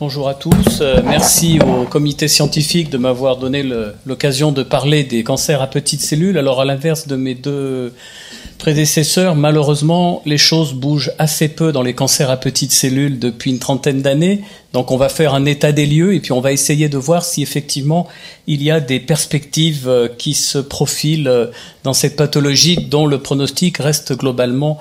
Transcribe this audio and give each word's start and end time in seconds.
Bonjour 0.00 0.28
à 0.28 0.34
tous. 0.34 0.80
Euh, 0.80 1.00
merci 1.04 1.60
au 1.60 1.84
comité 1.84 2.26
scientifique 2.26 2.90
de 2.90 2.98
m'avoir 2.98 3.36
donné 3.36 3.64
l'occasion 4.04 4.50
de 4.50 4.64
parler 4.64 5.04
des 5.04 5.22
cancers 5.22 5.62
à 5.62 5.68
petites 5.68 6.00
cellules. 6.00 6.36
Alors 6.36 6.60
à 6.60 6.64
l'inverse 6.64 7.06
de 7.06 7.14
mes 7.14 7.36
deux 7.36 7.94
prédécesseurs, 8.58 9.36
malheureusement, 9.36 10.20
les 10.26 10.36
choses 10.36 10.72
bougent 10.72 11.12
assez 11.20 11.46
peu 11.46 11.70
dans 11.70 11.82
les 11.82 11.94
cancers 11.94 12.28
à 12.28 12.36
petites 12.36 12.72
cellules 12.72 13.20
depuis 13.20 13.52
une 13.52 13.60
trentaine 13.60 14.02
d'années. 14.02 14.40
Donc 14.72 14.90
on 14.90 14.96
va 14.96 15.08
faire 15.08 15.32
un 15.32 15.44
état 15.44 15.70
des 15.70 15.86
lieux 15.86 16.12
et 16.12 16.18
puis 16.18 16.32
on 16.32 16.40
va 16.40 16.50
essayer 16.50 16.88
de 16.88 16.98
voir 16.98 17.24
si 17.24 17.40
effectivement 17.40 18.08
il 18.48 18.64
y 18.64 18.72
a 18.72 18.80
des 18.80 18.98
perspectives 18.98 19.88
euh, 19.88 20.08
qui 20.08 20.34
se 20.34 20.58
profilent 20.58 21.28
euh, 21.28 21.46
dans 21.84 21.94
cette 21.94 22.16
pathologie 22.16 22.78
dont 22.90 23.06
le 23.06 23.18
pronostic 23.18 23.78
reste 23.78 24.18
globalement 24.18 24.78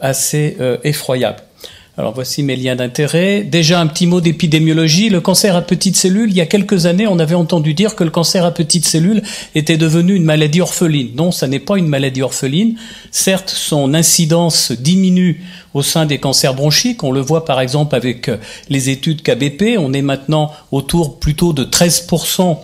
assez 0.00 0.56
effroyable. 0.84 1.42
Alors 1.96 2.12
voici 2.12 2.42
mes 2.42 2.56
liens 2.56 2.74
d'intérêt. 2.74 3.42
Déjà 3.44 3.80
un 3.80 3.86
petit 3.86 4.08
mot 4.08 4.20
d'épidémiologie. 4.20 5.10
Le 5.10 5.20
cancer 5.20 5.54
à 5.54 5.62
petites 5.62 5.94
cellules, 5.94 6.28
il 6.28 6.36
y 6.36 6.40
a 6.40 6.46
quelques 6.46 6.86
années, 6.86 7.06
on 7.06 7.20
avait 7.20 7.36
entendu 7.36 7.72
dire 7.72 7.94
que 7.94 8.02
le 8.02 8.10
cancer 8.10 8.44
à 8.44 8.50
petites 8.50 8.84
cellules 8.84 9.22
était 9.54 9.76
devenu 9.76 10.16
une 10.16 10.24
maladie 10.24 10.60
orpheline. 10.60 11.10
Non, 11.14 11.30
ça 11.30 11.46
n'est 11.46 11.60
pas 11.60 11.76
une 11.76 11.86
maladie 11.86 12.22
orpheline. 12.22 12.74
Certes, 13.12 13.50
son 13.50 13.94
incidence 13.94 14.72
diminue 14.72 15.44
au 15.72 15.82
sein 15.82 16.04
des 16.04 16.18
cancers 16.18 16.54
bronchiques. 16.54 17.04
On 17.04 17.12
le 17.12 17.20
voit 17.20 17.44
par 17.44 17.60
exemple 17.60 17.94
avec 17.94 18.28
les 18.68 18.90
études 18.90 19.22
KBP. 19.22 19.78
On 19.78 19.92
est 19.92 20.02
maintenant 20.02 20.50
autour 20.72 21.20
plutôt 21.20 21.52
de 21.52 21.62
13% 21.62 22.58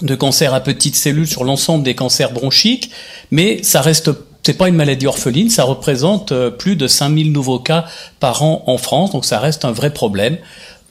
de 0.00 0.14
cancers 0.14 0.54
à 0.54 0.60
petites 0.60 0.96
cellules 0.96 1.28
sur 1.28 1.44
l'ensemble 1.44 1.84
des 1.84 1.94
cancers 1.94 2.32
bronchiques, 2.32 2.90
mais 3.30 3.62
ça 3.62 3.82
reste 3.82 4.10
c'est 4.42 4.54
pas 4.54 4.68
une 4.68 4.74
maladie 4.74 5.06
orpheline, 5.06 5.50
ça 5.50 5.64
représente 5.64 6.32
euh, 6.32 6.50
plus 6.50 6.76
de 6.76 6.86
5000 6.86 7.32
nouveaux 7.32 7.60
cas 7.60 7.84
par 8.18 8.42
an 8.42 8.64
en 8.66 8.76
France, 8.76 9.12
donc 9.12 9.24
ça 9.24 9.38
reste 9.38 9.64
un 9.64 9.72
vrai 9.72 9.92
problème. 9.92 10.36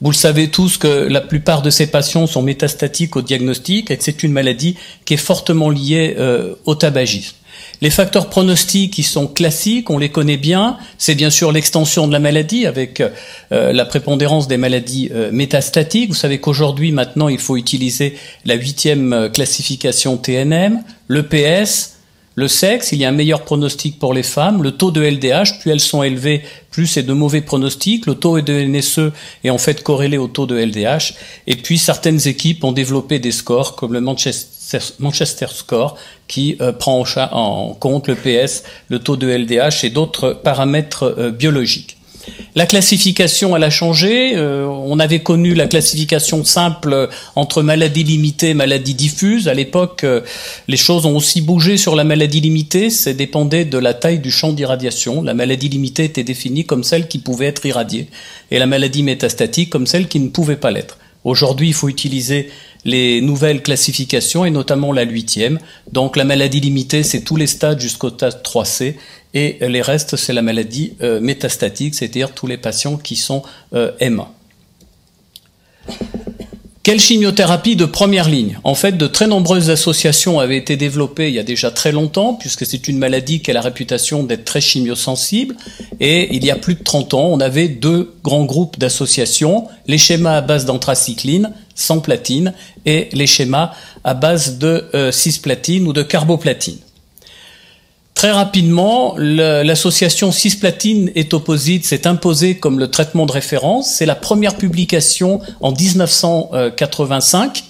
Vous 0.00 0.10
le 0.10 0.16
savez 0.16 0.48
tous 0.48 0.78
que 0.78 0.88
la 0.88 1.20
plupart 1.20 1.62
de 1.62 1.70
ces 1.70 1.86
patients 1.86 2.26
sont 2.26 2.42
métastatiques 2.42 3.14
au 3.14 3.22
diagnostic 3.22 3.90
et 3.90 3.96
que 3.96 4.02
c'est 4.02 4.22
une 4.24 4.32
maladie 4.32 4.76
qui 5.04 5.14
est 5.14 5.18
fortement 5.18 5.70
liée 5.70 6.16
euh, 6.18 6.54
au 6.64 6.74
tabagisme. 6.74 7.36
Les 7.82 7.90
facteurs 7.90 8.28
pronostiques 8.28 8.94
qui 8.94 9.02
sont 9.02 9.26
classiques, 9.26 9.90
on 9.90 9.98
les 9.98 10.08
connaît 10.08 10.36
bien, 10.38 10.78
c'est 10.98 11.14
bien 11.14 11.30
sûr 11.30 11.52
l'extension 11.52 12.08
de 12.08 12.12
la 12.12 12.18
maladie 12.18 12.66
avec 12.66 13.00
euh, 13.00 13.72
la 13.72 13.84
prépondérance 13.84 14.48
des 14.48 14.56
maladies 14.56 15.10
métastatiques. 15.30 16.08
Vous 16.08 16.16
savez 16.16 16.38
qu'aujourd'hui 16.38 16.90
maintenant 16.90 17.28
il 17.28 17.38
faut 17.38 17.56
utiliser 17.56 18.16
la 18.44 18.54
huitième 18.54 19.30
classification 19.32 20.16
TNM, 20.16 20.82
le 21.06 21.22
PS, 21.24 21.91
le 22.34 22.48
sexe, 22.48 22.92
il 22.92 22.98
y 22.98 23.04
a 23.04 23.08
un 23.08 23.12
meilleur 23.12 23.42
pronostic 23.42 23.98
pour 23.98 24.14
les 24.14 24.22
femmes. 24.22 24.62
Le 24.62 24.72
taux 24.72 24.90
de 24.90 25.02
LDH, 25.02 25.60
plus 25.60 25.70
elles 25.70 25.80
sont 25.80 26.02
élevées, 26.02 26.42
plus 26.70 26.86
c'est 26.86 27.02
de 27.02 27.12
mauvais 27.12 27.42
pronostics. 27.42 28.06
Le 28.06 28.14
taux 28.14 28.40
de 28.40 28.52
NSE 28.52 29.12
est 29.44 29.50
en 29.50 29.58
fait 29.58 29.82
corrélé 29.82 30.16
au 30.16 30.28
taux 30.28 30.46
de 30.46 30.56
LDH. 30.56 31.14
Et 31.46 31.56
puis 31.56 31.76
certaines 31.76 32.26
équipes 32.26 32.64
ont 32.64 32.72
développé 32.72 33.18
des 33.18 33.32
scores 33.32 33.76
comme 33.76 33.92
le 33.92 34.00
Manchester, 34.00 35.46
Score 35.48 35.98
qui 36.26 36.56
euh, 36.62 36.72
prend 36.72 37.04
en, 37.32 37.74
compte 37.74 38.08
le 38.08 38.14
PS, 38.14 38.62
le 38.88 38.98
taux 38.98 39.16
de 39.16 39.28
LDH 39.28 39.84
et 39.84 39.90
d'autres 39.90 40.32
paramètres 40.32 41.14
euh, 41.18 41.30
biologiques. 41.30 41.98
La 42.54 42.66
classification, 42.66 43.56
elle 43.56 43.64
a 43.64 43.70
changé. 43.70 44.32
Euh, 44.36 44.66
on 44.66 44.98
avait 44.98 45.20
connu 45.20 45.54
la 45.54 45.66
classification 45.66 46.44
simple 46.44 47.08
entre 47.34 47.62
maladie 47.62 48.04
limitée 48.04 48.50
et 48.50 48.54
maladie 48.54 48.94
diffuse. 48.94 49.48
À 49.48 49.54
l'époque, 49.54 50.04
euh, 50.04 50.20
les 50.68 50.76
choses 50.76 51.06
ont 51.06 51.16
aussi 51.16 51.40
bougé 51.40 51.76
sur 51.76 51.96
la 51.96 52.04
maladie 52.04 52.40
limitée. 52.40 52.90
Ça 52.90 53.12
dépendait 53.12 53.64
de 53.64 53.78
la 53.78 53.94
taille 53.94 54.18
du 54.18 54.30
champ 54.30 54.52
d'irradiation. 54.52 55.22
La 55.22 55.34
maladie 55.34 55.68
limitée 55.68 56.04
était 56.04 56.24
définie 56.24 56.64
comme 56.64 56.84
celle 56.84 57.08
qui 57.08 57.18
pouvait 57.18 57.46
être 57.46 57.64
irradiée 57.64 58.08
et 58.50 58.58
la 58.58 58.66
maladie 58.66 59.02
métastatique 59.02 59.70
comme 59.70 59.86
celle 59.86 60.08
qui 60.08 60.20
ne 60.20 60.28
pouvait 60.28 60.56
pas 60.56 60.70
l'être. 60.70 60.98
Aujourd'hui, 61.24 61.68
il 61.68 61.74
faut 61.74 61.88
utiliser 61.88 62.50
les 62.84 63.20
nouvelles 63.20 63.62
classifications 63.62 64.44
et 64.44 64.50
notamment 64.50 64.92
la 64.92 65.02
huitième. 65.02 65.58
Donc 65.92 66.16
la 66.16 66.24
maladie 66.24 66.60
limitée, 66.60 67.02
c'est 67.02 67.22
tous 67.22 67.36
les 67.36 67.46
stades 67.46 67.80
jusqu'au 67.80 68.10
stade 68.10 68.42
3C 68.42 68.94
et 69.34 69.58
les 69.60 69.82
restes, 69.82 70.16
c'est 70.16 70.32
la 70.32 70.42
maladie 70.42 70.94
euh, 71.02 71.20
métastatique, 71.20 71.94
c'est-à-dire 71.94 72.32
tous 72.32 72.46
les 72.46 72.58
patients 72.58 72.96
qui 72.96 73.16
sont 73.16 73.42
euh, 73.74 73.92
M1. 74.00 74.26
Quelle 76.82 76.98
chimiothérapie 76.98 77.76
de 77.76 77.84
première 77.84 78.28
ligne? 78.28 78.58
En 78.64 78.74
fait, 78.74 78.98
de 78.98 79.06
très 79.06 79.28
nombreuses 79.28 79.70
associations 79.70 80.40
avaient 80.40 80.56
été 80.56 80.76
développées 80.76 81.28
il 81.28 81.34
y 81.34 81.38
a 81.38 81.44
déjà 81.44 81.70
très 81.70 81.92
longtemps, 81.92 82.34
puisque 82.34 82.66
c'est 82.66 82.88
une 82.88 82.98
maladie 82.98 83.40
qui 83.40 83.52
a 83.52 83.54
la 83.54 83.60
réputation 83.60 84.24
d'être 84.24 84.44
très 84.44 84.60
chimiosensible. 84.60 85.54
Et 86.00 86.34
il 86.34 86.44
y 86.44 86.50
a 86.50 86.56
plus 86.56 86.74
de 86.74 86.82
30 86.82 87.14
ans, 87.14 87.28
on 87.30 87.38
avait 87.38 87.68
deux 87.68 88.12
grands 88.24 88.44
groupes 88.44 88.80
d'associations, 88.80 89.68
les 89.86 89.96
schémas 89.96 90.38
à 90.38 90.40
base 90.40 90.64
d'anthracycline, 90.64 91.52
sans 91.76 92.00
platine, 92.00 92.52
et 92.84 93.08
les 93.12 93.28
schémas 93.28 93.70
à 94.02 94.14
base 94.14 94.58
de 94.58 94.86
euh, 94.94 95.12
cisplatine 95.12 95.86
ou 95.86 95.92
de 95.92 96.02
carboplatine. 96.02 96.78
Très 98.22 98.30
rapidement, 98.30 99.16
l'association 99.18 100.30
cisplatine 100.30 101.10
et 101.16 101.24
toposide 101.24 101.84
s'est 101.84 102.06
imposée 102.06 102.56
comme 102.56 102.78
le 102.78 102.88
traitement 102.88 103.26
de 103.26 103.32
référence. 103.32 103.92
C'est 103.96 104.06
la 104.06 104.14
première 104.14 104.56
publication 104.56 105.40
en 105.60 105.72
1985 105.72 107.64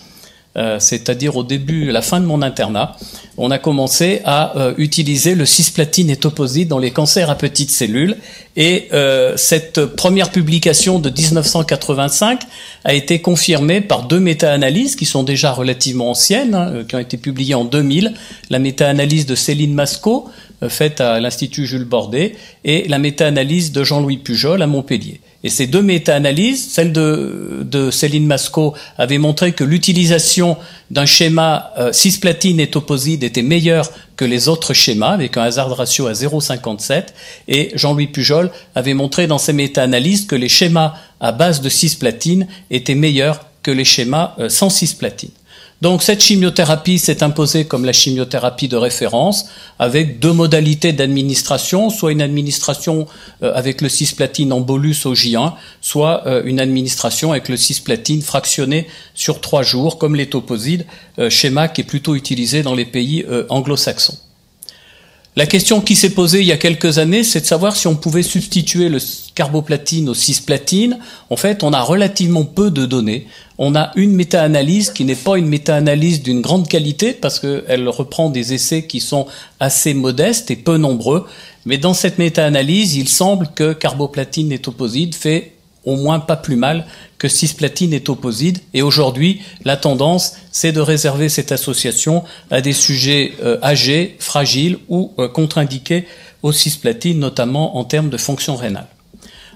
euh, 0.57 0.79
c'est-à-dire 0.79 1.37
au 1.37 1.45
début, 1.45 1.87
la 1.91 2.03
fin 2.03 2.21
de 2.21 2.27
mon 2.27 2.43
internat, 2.43 2.97
on 3.39 3.51
a 3.51 3.59
commencé 3.59 4.21
à 4.25 4.59
euh, 4.59 4.75
utiliser 4.77 5.35
le 5.35 5.47
cisplatine 5.47 6.11
et 6.11 6.17
toposide 6.17 6.69
dans 6.69 6.79
les 6.79 6.91
cancers 6.91 7.31
à 7.31 7.35
petites 7.37 7.71
cellules. 7.71 8.17
Et 8.57 8.89
euh, 8.93 9.35
cette 9.37 9.87
première 9.87 10.31
publication 10.31 10.99
de 10.99 11.09
1985 11.09 12.41
a 12.85 12.93
été 12.93 13.21
confirmée 13.21 13.81
par 13.81 14.03
deux 14.03 14.21
méta-analyses 14.21 14.95
qui 14.95 15.07
sont 15.07 15.23
déjà 15.23 15.53
relativement 15.53 16.11
anciennes, 16.11 16.55
hein, 16.55 16.85
qui 16.87 16.97
ont 16.97 17.01
été 17.01 17.17
publiées 17.17 17.55
en 17.55 17.65
2000. 17.65 18.13
La 18.51 18.59
méta-analyse 18.59 19.25
de 19.25 19.35
Céline 19.35 19.73
Masco, 19.73 20.29
faite 20.69 21.01
à 21.01 21.21
l'Institut 21.21 21.67
Jules 21.67 21.85
Bordet, 21.85 22.35
et 22.65 22.89
la 22.89 22.99
méta-analyse 22.99 23.73
de 23.73 23.85
Jean-Louis 23.85 24.19
Pujol 24.19 24.63
à 24.63 24.67
Montpellier. 24.67 25.21
Et 25.45 25.49
ces 25.49 25.67
deux 25.67 25.83
méta-analyses, 25.83 26.71
celle 26.71 26.93
de, 26.93 27.63
de, 27.63 27.91
Céline 27.91 28.27
Masco 28.27 28.75
avait 28.97 29.19
montré 29.19 29.53
que 29.53 29.65
l'utilisation 29.65 30.57
d'un 30.91 31.07
schéma 31.07 31.73
euh, 31.79 31.93
cisplatine 31.93 32.61
et 32.61 32.69
toposide 32.69 33.25
était 33.25 33.43
meilleure 33.43 33.91
que 34.17 34.25
les 34.25 34.49
autres 34.49 34.73
schémas, 34.73 35.11
avec 35.11 35.37
un 35.37 35.43
hasard 35.43 35.77
ratio 35.77 36.07
à 36.07 36.13
0,57, 36.13 37.07
et 37.49 37.73
Jean-Louis 37.75 38.07
Pujol 38.07 38.51
avait 38.77 38.95
montré 38.95 39.27
dans 39.27 39.39
ses 39.39 39.53
méta-analyses 39.53 40.27
que 40.27 40.37
les 40.37 40.49
schémas 40.49 40.95
à 41.21 41.33
base 41.33 41.61
de 41.61 41.69
cisplatine 41.69 42.47
étaient 42.71 42.95
meilleurs 42.95 43.45
que 43.65 43.73
les 43.73 43.85
schémas 43.85 44.35
euh, 44.39 44.49
sans 44.49 44.71
cisplatine. 44.71 45.31
Donc 45.83 46.05
cette 46.05 46.23
chimiothérapie 46.23 47.01
s'est 47.01 47.25
imposée 47.25 47.65
comme 47.65 47.85
la 47.85 47.93
chimiothérapie 47.93 48.69
de 48.69 48.77
référence 48.77 49.47
avec 49.81 50.21
deux 50.21 50.33
modalités 50.33 50.93
d'administration, 50.93 51.91
soit 51.91 52.13
une 52.13 52.23
administration 52.23 53.09
euh, 53.43 53.53
avec 53.53 53.81
le 53.81 53.89
cisplatine 53.89 54.53
en 54.53 54.61
bolus 54.61 55.07
au 55.07 55.15
J1, 55.15 55.55
soit 55.81 56.25
euh, 56.29 56.43
une 56.45 56.61
administration 56.61 57.33
avec 57.33 57.49
le 57.49 57.57
cisplatine 57.57 58.23
fractionné 58.23 58.87
sur 59.15 59.41
trois 59.41 59.65
jours 59.65 59.99
comme 59.99 60.15
les 60.15 60.29
toposides, 60.29 60.87
euh, 61.19 61.29
schéma 61.29 61.67
qui 61.67 61.81
est 61.81 61.85
plutôt 61.85 62.15
utilisé 62.15 62.63
dans 62.63 62.77
les 62.77 62.85
pays 62.85 63.27
anglo-saxons. 63.49 64.19
La 65.35 65.47
question 65.47 65.81
qui 65.81 65.97
s'est 65.97 66.11
posée 66.11 66.41
il 66.41 66.47
y 66.47 66.53
a 66.53 66.59
quelques 66.59 66.99
années, 66.99 67.25
c'est 67.25 67.41
de 67.41 67.47
savoir 67.47 67.75
si 67.75 67.87
on 67.87 67.97
pouvait 67.97 68.23
substituer 68.23 68.91
le 68.91 68.99
carboplatine 69.35 70.11
au 70.11 70.15
cisplatine. 70.15 70.99
En 71.31 71.37
fait, 71.37 71.63
on 71.63 71.73
a 71.73 71.81
relativement 71.81 72.45
peu 72.45 72.71
de 72.71 72.85
données. 72.85 73.27
On 73.57 73.75
a 73.75 73.93
une 73.97 74.13
méta-analyse 74.13 74.91
qui 74.91 75.07
n'est 75.07 75.15
pas 75.15 75.39
une 75.39 75.49
méta-analyse 75.49 76.23
d'une 76.23 76.43
grande 76.43 76.69
qualité 76.69 77.15
parce 77.15 77.41
qu'elle 77.41 77.89
reprend 77.89 78.29
des 78.29 78.53
essais 78.53 78.87
qui 78.87 79.01
sont 79.01 79.27
assez 79.59 79.95
modestes 79.95 80.51
et 80.51 80.57
peu 80.57 80.77
nombreux. 80.77 81.27
Mais 81.65 81.79
dans 81.79 81.95
cette 81.95 82.19
méta-analyse, 82.19 82.97
il 82.97 83.09
semble 83.09 83.49
que 83.55 83.73
carboplatine 83.73 84.53
et 84.53 84.59
toposide 84.59 85.15
fait 85.15 85.53
au 85.87 85.97
moins 85.97 86.21
pas 86.21 86.37
plus 86.37 86.57
mal 86.57 86.87
que 87.23 87.29
cisplatine 87.29 87.93
et 87.93 88.01
toposide. 88.01 88.59
Et 88.75 88.83
aujourd'hui, 88.83 89.43
la 89.65 89.77
tendance, 89.77 90.33
c'est 90.51 90.73
de 90.73 90.81
réserver 90.81 91.29
cette 91.29 91.53
association 91.53 92.25
à 92.51 92.61
des 92.61 92.73
sujets 92.73 93.35
euh, 93.45 93.59
âgés, 93.63 94.17
fragiles 94.19 94.79
ou 94.89 95.13
euh, 95.21 95.29
contre-indiqués 95.29 96.09
aux 96.43 96.51
cisplatines, 96.51 97.21
notamment 97.21 97.77
en 97.77 97.85
termes 97.85 98.11
de 98.11 98.17
fonction 98.17 98.57
rénale. 98.57 98.89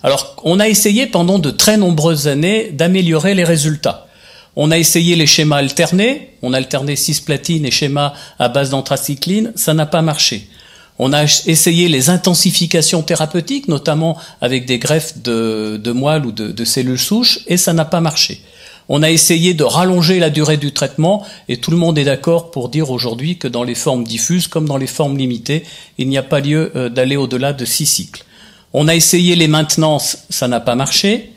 Alors, 0.05 0.37
on 0.45 0.61
a 0.61 0.69
essayé 0.69 1.09
pendant 1.09 1.41
de 1.41 1.51
très 1.51 1.77
nombreuses 1.77 2.29
années 2.29 2.71
d'améliorer 2.71 3.35
les 3.35 3.43
résultats. 3.43 4.07
On 4.55 4.71
a 4.71 4.79
essayé 4.79 5.17
les 5.17 5.27
schémas 5.27 5.57
alternés, 5.57 6.35
on 6.43 6.53
a 6.53 6.59
alterné 6.59 6.95
cisplatine 6.95 7.67
et 7.67 7.73
schéma 7.73 8.15
à 8.39 8.49
base 8.49 8.71
d'anthracycline, 8.71 9.51
ça 9.57 9.75
n'a 9.75 9.87
pas 9.87 10.03
marché. 10.03 10.49
On 10.99 11.13
a 11.13 11.25
essayé 11.25 11.89
les 11.89 12.09
intensifications 12.09 13.03
thérapeutiques, 13.03 13.69
notamment 13.69 14.17
avec 14.41 14.65
des 14.67 14.79
greffes 14.79 15.19
de, 15.19 15.93
moelle 15.93 16.27
ou 16.27 16.33
de, 16.33 16.49
de, 16.49 16.65
cellules 16.65 16.99
souches, 16.99 17.41
et 17.47 17.57
ça 17.57 17.73
n'a 17.73 17.85
pas 17.85 18.01
marché. 18.01 18.41
On 18.89 19.03
a 19.03 19.11
essayé 19.11 19.53
de 19.53 19.65
rallonger 19.65 20.21
la 20.21 20.31
durée 20.31 20.57
du 20.57 20.73
traitement, 20.73 21.27
et 21.49 21.59
tout 21.59 21.71
le 21.71 21.77
monde 21.77 21.99
est 21.99 22.05
d'accord 22.05 22.51
pour 22.51 22.69
dire 22.69 22.91
aujourd'hui 22.91 23.37
que 23.37 23.49
dans 23.49 23.65
les 23.65 23.75
formes 23.75 24.05
diffuses 24.05 24.47
comme 24.47 24.67
dans 24.67 24.77
les 24.77 24.87
formes 24.87 25.19
limitées, 25.19 25.65
il 25.99 26.09
n'y 26.09 26.19
a 26.19 26.23
pas 26.23 26.41
lieu 26.41 26.73
euh, 26.77 26.89
d'aller 26.89 27.17
au-delà 27.17 27.53
de 27.53 27.65
six 27.65 27.87
cycles. 27.87 28.25
On 28.73 28.89
a 28.89 28.95
essayé 28.95 29.37
les 29.37 29.49
maintenances, 29.49 30.19
ça 30.31 30.49
n'a 30.49 30.61
pas 30.61 30.77
marché. 30.77 31.33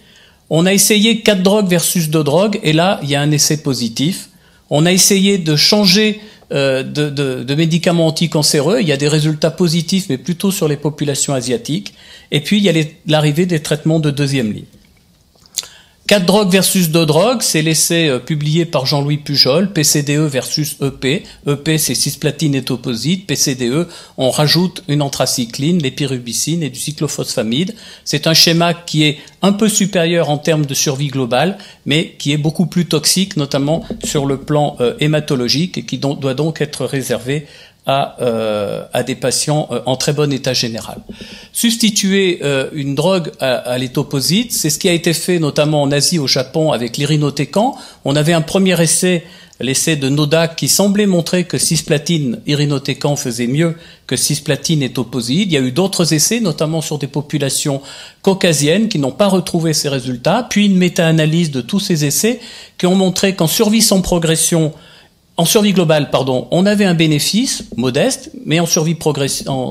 On 0.49 0.65
a 0.65 0.73
essayé 0.73 1.21
quatre 1.21 1.43
drogues 1.43 1.67
versus 1.67 2.09
deux 2.09 2.23
drogues, 2.23 2.59
et 2.63 2.73
là, 2.73 2.99
il 3.03 3.09
y 3.09 3.15
a 3.15 3.21
un 3.21 3.31
essai 3.31 3.57
positif. 3.57 4.29
On 4.69 4.85
a 4.85 4.91
essayé 4.91 5.37
de 5.37 5.55
changer 5.55 6.21
de, 6.51 6.83
de, 6.83 7.43
de, 7.43 7.55
médicaments 7.55 8.07
anticancéreux. 8.07 8.79
Il 8.81 8.87
y 8.87 8.91
a 8.91 8.97
des 8.97 9.07
résultats 9.07 9.51
positifs, 9.51 10.07
mais 10.09 10.17
plutôt 10.17 10.51
sur 10.51 10.67
les 10.67 10.77
populations 10.77 11.33
asiatiques. 11.33 11.93
Et 12.31 12.41
puis, 12.41 12.57
il 12.57 12.63
y 12.63 12.69
a 12.69 12.83
l'arrivée 13.07 13.45
des 13.45 13.61
traitements 13.61 13.99
de 13.99 14.09
deuxième 14.09 14.51
ligne. 14.51 14.65
Quatre 16.09 16.25
drogues 16.25 16.49
versus 16.49 16.89
deux 16.89 17.05
drogues, 17.05 17.43
c'est 17.43 17.61
l'essai 17.61 18.07
euh, 18.07 18.17
publié 18.17 18.65
par 18.65 18.87
Jean-Louis 18.87 19.17
Pujol, 19.17 19.71
PCDE 19.71 20.21
versus 20.21 20.75
EP. 20.81 21.21
EP, 21.45 21.77
c'est 21.77 21.93
cisplatine 21.93 22.55
et 22.55 22.63
toposite. 22.63 23.27
PCDE, 23.27 23.87
on 24.17 24.31
rajoute 24.31 24.83
une 24.87 25.03
anthracycline, 25.03 25.77
l'épirubicine 25.77 26.63
et 26.63 26.71
du 26.71 26.79
cyclophosphamide. 26.79 27.75
C'est 28.05 28.25
un 28.25 28.33
schéma 28.33 28.73
qui 28.73 29.03
est 29.03 29.19
un 29.43 29.51
peu 29.51 29.69
supérieur 29.69 30.31
en 30.31 30.39
termes 30.39 30.65
de 30.65 30.73
survie 30.73 31.09
globale, 31.09 31.59
mais 31.85 32.15
qui 32.17 32.31
est 32.31 32.37
beaucoup 32.37 32.65
plus 32.65 32.87
toxique, 32.87 33.37
notamment 33.37 33.85
sur 34.03 34.25
le 34.25 34.37
plan 34.37 34.77
euh, 34.79 34.95
hématologique, 34.99 35.77
et 35.77 35.85
qui 35.85 35.99
doit 35.99 36.33
donc 36.33 36.59
être 36.59 36.85
réservé 36.85 37.45
à, 37.85 38.17
euh, 38.21 38.83
à 38.93 39.03
des 39.03 39.15
patients 39.15 39.67
euh, 39.71 39.81
en 39.85 39.95
très 39.95 40.13
bon 40.13 40.31
état 40.31 40.53
général. 40.53 40.97
Substituer 41.53 42.39
euh, 42.43 42.69
une 42.73 42.95
drogue 42.95 43.31
à, 43.39 43.55
à 43.55 43.77
l'étoposite, 43.77 44.53
c'est 44.53 44.69
ce 44.69 44.77
qui 44.77 44.89
a 44.89 44.93
été 44.93 45.13
fait 45.13 45.39
notamment 45.39 45.81
en 45.81 45.91
Asie, 45.91 46.19
au 46.19 46.27
Japon, 46.27 46.71
avec 46.71 46.97
l'irinotécan. 46.97 47.75
On 48.05 48.15
avait 48.15 48.33
un 48.33 48.41
premier 48.41 48.79
essai 48.81 49.23
l'essai 49.59 49.95
de 49.95 50.09
Nodak 50.09 50.55
qui 50.55 50.67
semblait 50.67 51.05
montrer 51.05 51.43
que 51.43 51.57
cisplatine 51.57 52.39
irinotécan 52.47 53.15
faisait 53.15 53.47
mieux 53.47 53.75
que 54.07 54.15
cisplatine 54.15 54.81
et 54.81 54.91
toposide. 54.91 55.51
Il 55.51 55.53
y 55.53 55.57
a 55.57 55.61
eu 55.61 55.71
d'autres 55.71 56.13
essais, 56.13 56.39
notamment 56.39 56.81
sur 56.81 56.97
des 56.97 57.07
populations 57.07 57.81
caucasiennes 58.21 58.87
qui 58.87 58.99
n'ont 58.99 59.11
pas 59.11 59.27
retrouvé 59.27 59.73
ces 59.73 59.89
résultats, 59.89 60.47
puis 60.49 60.65
une 60.65 60.77
méta-analyse 60.77 61.51
de 61.51 61.61
tous 61.61 61.79
ces 61.79 62.05
essais 62.05 62.39
qui 62.77 62.85
ont 62.85 62.95
montré 62.95 63.35
qu'en 63.35 63.47
survie 63.47 63.81
sans 63.81 64.01
progression, 64.01 64.73
en 65.39 65.45
survie 65.45 65.71
globale, 65.71 66.09
pardon, 66.09 66.49
on 66.51 66.65
avait 66.65 66.83
un 66.83 66.93
bénéfice 66.93 67.63
modeste, 67.77 68.29
mais 68.45 68.59
en 68.59 68.65
survie 68.65 68.97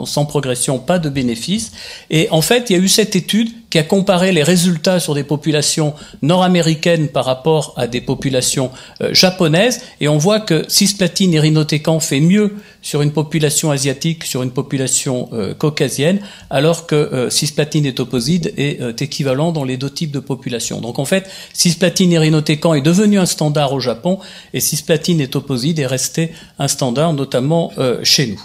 sans 0.06 0.24
progression, 0.24 0.78
pas 0.78 0.98
de 0.98 1.10
bénéfice. 1.10 1.72
Et 2.08 2.26
en 2.30 2.40
fait, 2.40 2.70
il 2.70 2.72
y 2.72 2.80
a 2.80 2.82
eu 2.82 2.88
cette 2.88 3.14
étude 3.16 3.50
qui 3.70 3.78
a 3.78 3.82
comparé 3.82 4.32
les 4.32 4.42
résultats 4.42 5.00
sur 5.00 5.14
des 5.14 5.24
populations 5.24 5.94
nord-américaines 6.22 7.08
par 7.08 7.24
rapport 7.24 7.74
à 7.76 7.86
des 7.86 8.00
populations 8.00 8.70
euh, 9.02 9.12
japonaises, 9.12 9.80
et 10.00 10.08
on 10.08 10.18
voit 10.18 10.40
que 10.40 10.64
cisplatine 10.68 11.32
irinotécan 11.32 12.00
fait 12.00 12.20
mieux 12.20 12.54
sur 12.80 13.02
une 13.02 13.12
population 13.12 13.70
asiatique, 13.70 14.24
sur 14.24 14.42
une 14.42 14.52
population 14.52 15.28
euh, 15.32 15.54
caucasienne, 15.54 16.20
alors 16.48 16.86
que 16.86 16.94
euh, 16.94 17.30
cisplatine 17.30 17.84
et 17.84 17.94
toposide 17.94 18.54
est 18.56 19.02
équivalent 19.02 19.52
dans 19.52 19.64
les 19.64 19.76
deux 19.76 19.90
types 19.90 20.12
de 20.12 20.20
populations. 20.20 20.80
Donc 20.80 20.98
en 20.98 21.04
fait, 21.04 21.28
cisplatine 21.52 22.12
irinotécan 22.12 22.74
est 22.74 22.80
devenu 22.80 23.18
un 23.18 23.26
standard 23.26 23.72
au 23.72 23.80
Japon, 23.80 24.18
et 24.54 24.60
cisplatine 24.60 25.20
et 25.20 25.28
toposide 25.28 25.78
est 25.78 25.86
resté 25.86 26.32
un 26.58 26.68
standard, 26.68 27.12
notamment 27.12 27.72
chez 28.02 28.26
nous. 28.28 28.40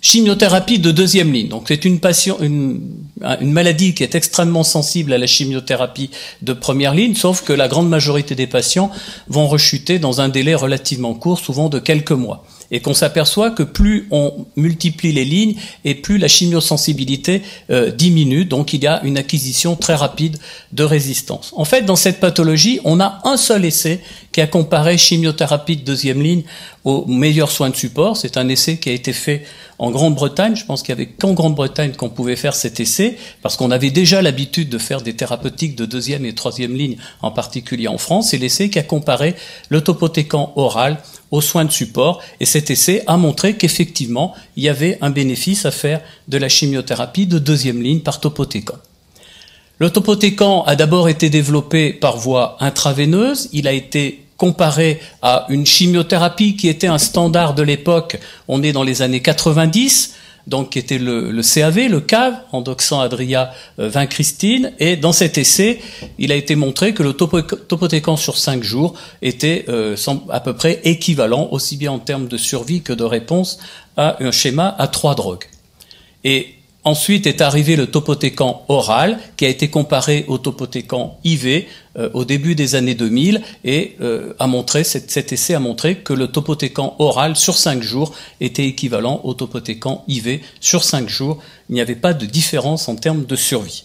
Chimiothérapie 0.00 0.78
de 0.78 0.90
deuxième 0.90 1.32
ligne. 1.32 1.48
Donc 1.48 1.64
c'est 1.68 1.84
une, 1.84 1.98
une, 2.40 2.80
une, 3.40 3.52
maladie 3.52 3.94
qui 3.94 4.02
est 4.02 4.14
extrêmement 4.14 4.62
sensible 4.62 5.12
à 5.12 5.18
la 5.18 5.26
chimiothérapie 5.26 6.10
de 6.42 6.52
première 6.52 6.94
ligne, 6.94 7.14
sauf 7.14 7.42
que 7.42 7.52
la 7.52 7.68
grande 7.68 7.88
majorité 7.88 8.34
des 8.34 8.46
patients 8.46 8.90
vont 9.28 9.48
rechuter 9.48 9.98
dans 9.98 10.20
un 10.20 10.28
délai 10.28 10.54
relativement 10.54 11.14
court, 11.14 11.38
souvent 11.38 11.68
de 11.68 11.78
quelques 11.78 12.12
mois 12.12 12.44
et 12.70 12.80
qu'on 12.80 12.94
s'aperçoit 12.94 13.50
que 13.50 13.62
plus 13.62 14.08
on 14.10 14.46
multiplie 14.56 15.12
les 15.12 15.24
lignes 15.24 15.54
et 15.84 15.94
plus 15.94 16.18
la 16.18 16.28
chimiosensibilité 16.28 17.42
euh, 17.70 17.90
diminue, 17.90 18.44
donc 18.44 18.72
il 18.72 18.82
y 18.82 18.86
a 18.86 19.02
une 19.04 19.18
acquisition 19.18 19.76
très 19.76 19.94
rapide 19.94 20.38
de 20.72 20.84
résistance. 20.84 21.52
En 21.56 21.64
fait, 21.64 21.82
dans 21.82 21.96
cette 21.96 22.20
pathologie, 22.20 22.80
on 22.84 23.00
a 23.00 23.20
un 23.24 23.36
seul 23.36 23.64
essai 23.64 24.00
qui 24.32 24.40
a 24.40 24.46
comparé 24.46 24.98
chimiothérapie 24.98 25.76
de 25.76 25.82
deuxième 25.82 26.22
ligne 26.22 26.42
aux 26.84 27.06
meilleurs 27.06 27.50
soins 27.50 27.70
de 27.70 27.76
support. 27.76 28.16
C'est 28.16 28.36
un 28.36 28.48
essai 28.48 28.76
qui 28.76 28.90
a 28.90 28.92
été 28.92 29.12
fait 29.12 29.44
en 29.78 29.90
Grande-Bretagne. 29.90 30.54
Je 30.56 30.64
pense 30.64 30.82
qu'il 30.82 30.90
y 30.90 30.92
avait 30.92 31.06
qu'en 31.06 31.32
Grande-Bretagne 31.32 31.92
qu'on 31.92 32.08
pouvait 32.08 32.36
faire 32.36 32.54
cet 32.54 32.78
essai, 32.80 33.16
parce 33.42 33.56
qu'on 33.56 33.70
avait 33.70 33.90
déjà 33.90 34.22
l'habitude 34.22 34.68
de 34.68 34.78
faire 34.78 35.00
des 35.00 35.14
thérapeutiques 35.14 35.74
de 35.74 35.86
deuxième 35.86 36.24
et 36.24 36.34
troisième 36.34 36.74
ligne, 36.74 36.96
en 37.22 37.30
particulier 37.30 37.88
en 37.88 37.98
France. 37.98 38.30
C'est 38.30 38.38
l'essai 38.38 38.70
qui 38.70 38.78
a 38.78 38.82
comparé 38.82 39.34
le 39.68 39.80
topotécan 39.80 40.52
oral 40.56 40.98
aux 41.30 41.40
soins 41.40 41.64
de 41.64 41.72
support. 41.72 42.22
Et 42.40 42.44
cet 42.44 42.70
essai 42.70 43.02
a 43.06 43.16
montré 43.16 43.56
qu'effectivement, 43.56 44.34
il 44.56 44.64
y 44.64 44.68
avait 44.68 44.98
un 45.00 45.10
bénéfice 45.10 45.66
à 45.66 45.70
faire 45.70 46.00
de 46.28 46.38
la 46.38 46.48
chimiothérapie 46.48 47.26
de 47.26 47.38
deuxième 47.38 47.82
ligne 47.82 48.00
par 48.00 48.20
topotécan. 48.20 48.76
Le 49.78 49.90
topotécan 49.90 50.62
a 50.62 50.74
d'abord 50.74 51.08
été 51.08 51.28
développé 51.28 51.92
par 51.92 52.16
voie 52.16 52.56
intraveineuse. 52.60 53.50
Il 53.52 53.68
a 53.68 53.72
été 53.72 54.22
comparé 54.36 55.00
à 55.22 55.46
une 55.48 55.66
chimiothérapie 55.66 56.56
qui 56.56 56.68
était 56.68 56.86
un 56.86 56.98
standard 56.98 57.54
de 57.54 57.62
l'époque. 57.62 58.18
On 58.48 58.62
est 58.62 58.72
dans 58.72 58.84
les 58.84 59.02
années 59.02 59.20
90 59.20 60.14
donc 60.46 60.70
qui 60.70 60.78
était 60.78 60.98
le, 60.98 61.42
CAV, 61.42 61.88
le 61.88 62.00
CAV, 62.00 62.34
endoxan 62.52 63.00
adria 63.00 63.52
euh, 63.78 63.88
vincrystine, 63.88 64.72
et 64.78 64.96
dans 64.96 65.12
cet 65.12 65.38
essai, 65.38 65.80
il 66.18 66.30
a 66.32 66.36
été 66.36 66.54
montré 66.54 66.94
que 66.94 67.02
le 67.02 67.12
topotécan 67.12 68.16
sur 68.16 68.38
5 68.38 68.62
jours 68.62 68.94
était 69.22 69.64
euh, 69.68 69.96
à 70.30 70.40
peu 70.40 70.54
près 70.54 70.80
équivalent, 70.84 71.48
aussi 71.50 71.76
bien 71.76 71.92
en 71.92 71.98
termes 71.98 72.28
de 72.28 72.36
survie 72.36 72.82
que 72.82 72.92
de 72.92 73.04
réponse, 73.04 73.58
à 73.96 74.22
un 74.22 74.30
schéma 74.30 74.74
à 74.78 74.88
trois 74.88 75.14
drogues. 75.14 75.46
Et 76.24 76.55
Ensuite 76.86 77.26
est 77.26 77.40
arrivé 77.40 77.74
le 77.74 77.88
topotécan 77.88 78.64
oral, 78.68 79.18
qui 79.36 79.44
a 79.44 79.48
été 79.48 79.68
comparé 79.68 80.24
au 80.28 80.38
topotécan 80.38 81.18
IV 81.24 81.64
euh, 81.98 82.10
au 82.14 82.24
début 82.24 82.54
des 82.54 82.76
années 82.76 82.94
2000 82.94 83.42
et 83.64 83.96
euh, 84.00 84.34
a 84.38 84.46
montré, 84.46 84.84
cet, 84.84 85.32
essai 85.32 85.54
a 85.54 85.58
montré 85.58 85.96
que 85.96 86.12
le 86.12 86.28
topotécan 86.28 86.94
oral 87.00 87.34
sur 87.34 87.56
5 87.56 87.82
jours 87.82 88.14
était 88.40 88.66
équivalent 88.66 89.20
au 89.24 89.34
topotécan 89.34 90.04
IV 90.06 90.38
sur 90.60 90.84
5 90.84 91.08
jours. 91.08 91.42
Il 91.70 91.74
n'y 91.74 91.80
avait 91.80 91.96
pas 91.96 92.14
de 92.14 92.24
différence 92.24 92.88
en 92.88 92.94
termes 92.94 93.24
de 93.24 93.34
survie. 93.34 93.82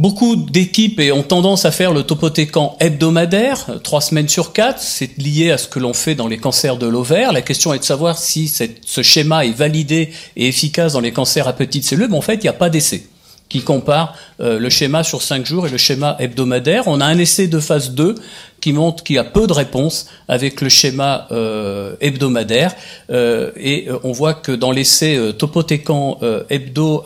Beaucoup 0.00 0.34
d'équipes 0.34 0.98
ont 1.12 1.22
tendance 1.22 1.66
à 1.66 1.70
faire 1.70 1.92
le 1.92 2.04
topotécan 2.04 2.74
hebdomadaire, 2.80 3.66
trois 3.82 4.00
semaines 4.00 4.30
sur 4.30 4.54
quatre. 4.54 4.80
C'est 4.80 5.18
lié 5.18 5.50
à 5.50 5.58
ce 5.58 5.68
que 5.68 5.78
l'on 5.78 5.92
fait 5.92 6.14
dans 6.14 6.26
les 6.26 6.38
cancers 6.38 6.78
de 6.78 6.86
l'ovaire. 6.86 7.34
La 7.34 7.42
question 7.42 7.74
est 7.74 7.80
de 7.80 7.84
savoir 7.84 8.16
si 8.16 8.48
ce 8.48 9.02
schéma 9.02 9.44
est 9.44 9.52
validé 9.52 10.10
et 10.36 10.48
efficace 10.48 10.94
dans 10.94 11.00
les 11.00 11.12
cancers 11.12 11.46
à 11.46 11.52
petites 11.52 11.84
cellules. 11.84 12.08
Mais 12.08 12.16
en 12.16 12.22
fait, 12.22 12.36
il 12.36 12.44
n'y 12.44 12.48
a 12.48 12.54
pas 12.54 12.70
d'essai 12.70 13.08
qui 13.50 13.62
compare 13.62 14.14
euh, 14.40 14.58
le 14.58 14.70
schéma 14.70 15.02
sur 15.02 15.20
cinq 15.20 15.44
jours 15.44 15.66
et 15.66 15.70
le 15.70 15.76
schéma 15.76 16.16
hebdomadaire. 16.18 16.84
On 16.86 17.00
a 17.02 17.04
un 17.04 17.18
essai 17.18 17.48
de 17.48 17.60
phase 17.60 17.90
2 17.90 18.14
qui 18.60 18.72
montre 18.72 19.02
qu'il 19.02 19.16
y 19.16 19.18
a 19.18 19.24
peu 19.24 19.46
de 19.46 19.52
réponses 19.52 20.06
avec 20.28 20.60
le 20.60 20.68
schéma 20.68 21.26
euh, 21.32 21.96
hebdomadaire 22.00 22.74
euh, 23.10 23.50
et 23.56 23.88
on 24.04 24.12
voit 24.12 24.34
que 24.34 24.52
dans 24.52 24.70
l'essai 24.70 25.18
topotécan 25.36 26.18
hebdo 26.48 27.04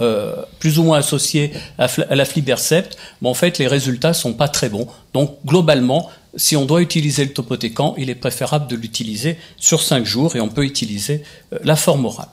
plus 0.59 0.79
ou 0.79 0.83
moins 0.85 0.99
associé 0.99 1.53
à, 1.79 1.89
la 2.11 2.25
flibercept, 2.25 2.97
bon, 3.23 3.31
en 3.31 3.35
fait 3.35 3.59
les 3.59 3.67
résultats 3.67 4.13
sont 4.13 4.35
pas 4.35 4.49
très 4.49 4.69
bons. 4.69 4.87
Donc 5.15 5.39
globalement, 5.47 6.11
si 6.37 6.57
on 6.57 6.67
doit 6.67 6.83
utiliser 6.83 7.25
le 7.25 7.33
topotécan, 7.33 7.95
il 7.97 8.11
est 8.11 8.17
préférable 8.17 8.67
de 8.67 8.77
l'utiliser 8.77 9.39
sur 9.57 9.81
cinq 9.81 10.05
jours 10.05 10.37
et 10.37 10.41
on 10.41 10.49
peut 10.49 10.65
utiliser 10.65 11.23
la 11.63 11.77
forme 11.77 12.05
orale. 12.05 12.29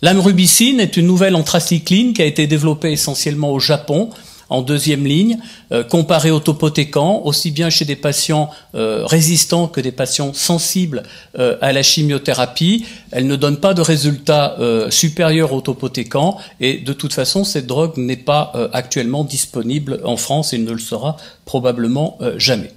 L'amrubicine 0.00 0.78
est 0.78 0.96
une 0.96 1.06
nouvelle 1.06 1.34
anthracycline 1.34 2.12
qui 2.12 2.22
a 2.22 2.24
été 2.24 2.46
développée 2.46 2.92
essentiellement 2.92 3.52
au 3.52 3.58
Japon 3.58 4.10
en 4.48 4.62
deuxième 4.62 5.06
ligne, 5.06 5.38
euh, 5.72 5.84
comparée 5.84 6.30
au 6.30 6.40
topotécan, 6.40 7.22
aussi 7.24 7.50
bien 7.50 7.70
chez 7.70 7.84
des 7.84 7.96
patients 7.96 8.50
euh, 8.74 9.04
résistants 9.04 9.68
que 9.68 9.80
des 9.80 9.92
patients 9.92 10.32
sensibles 10.32 11.02
euh, 11.38 11.56
à 11.60 11.72
la 11.72 11.82
chimiothérapie. 11.82 12.86
Elle 13.10 13.26
ne 13.26 13.36
donne 13.36 13.58
pas 13.58 13.74
de 13.74 13.82
résultats 13.82 14.56
supérieurs 14.90 15.52
au 15.52 15.60
topotécan 15.60 16.38
et 16.60 16.78
de 16.78 16.92
toute 16.92 17.12
façon, 17.12 17.44
cette 17.44 17.66
drogue 17.66 17.96
n'est 17.96 18.16
pas 18.16 18.52
actuellement 18.72 19.24
disponible 19.24 20.00
en 20.04 20.16
France 20.16 20.52
et 20.52 20.58
ne 20.58 20.72
le 20.72 20.78
sera 20.78 21.16
probablement 21.44 22.18
jamais. 22.36 22.72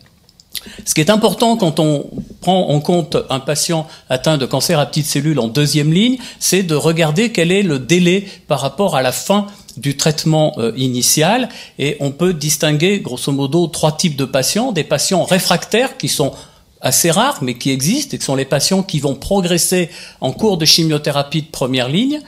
Ce 0.85 0.93
qui 0.93 1.01
est 1.01 1.09
important 1.09 1.57
quand 1.57 1.79
on 1.79 2.09
prend 2.41 2.69
en 2.69 2.79
compte 2.79 3.17
un 3.29 3.39
patient 3.39 3.87
atteint 4.09 4.37
de 4.37 4.45
cancer 4.45 4.79
à 4.79 4.85
petites 4.85 5.05
cellules 5.05 5.39
en 5.39 5.47
deuxième 5.47 5.93
ligne, 5.93 6.17
c'est 6.39 6.63
de 6.63 6.75
regarder 6.75 7.31
quel 7.31 7.51
est 7.51 7.63
le 7.63 7.79
délai 7.79 8.27
par 8.47 8.59
rapport 8.59 8.95
à 8.95 9.01
la 9.01 9.11
fin 9.11 9.47
du 9.77 9.97
traitement 9.97 10.53
euh, 10.57 10.73
initial. 10.75 11.49
Et 11.79 11.97
on 11.99 12.11
peut 12.11 12.33
distinguer 12.33 12.99
grosso 12.99 13.31
modo 13.31 13.67
trois 13.67 13.93
types 13.93 14.15
de 14.15 14.25
patients, 14.25 14.71
des 14.71 14.83
patients 14.83 15.23
réfractaires 15.23 15.97
qui 15.97 16.07
sont 16.07 16.33
assez 16.81 17.11
rares 17.11 17.43
mais 17.43 17.55
qui 17.55 17.69
existent 17.69 18.15
et 18.15 18.19
qui 18.19 18.25
sont 18.25 18.35
les 18.35 18.45
patients 18.45 18.83
qui 18.83 18.99
vont 18.99 19.15
progresser 19.15 19.89
en 20.19 20.31
cours 20.31 20.57
de 20.57 20.65
chimiothérapie 20.65 21.43
de 21.43 21.47
première 21.51 21.89
ligne, 21.89 22.21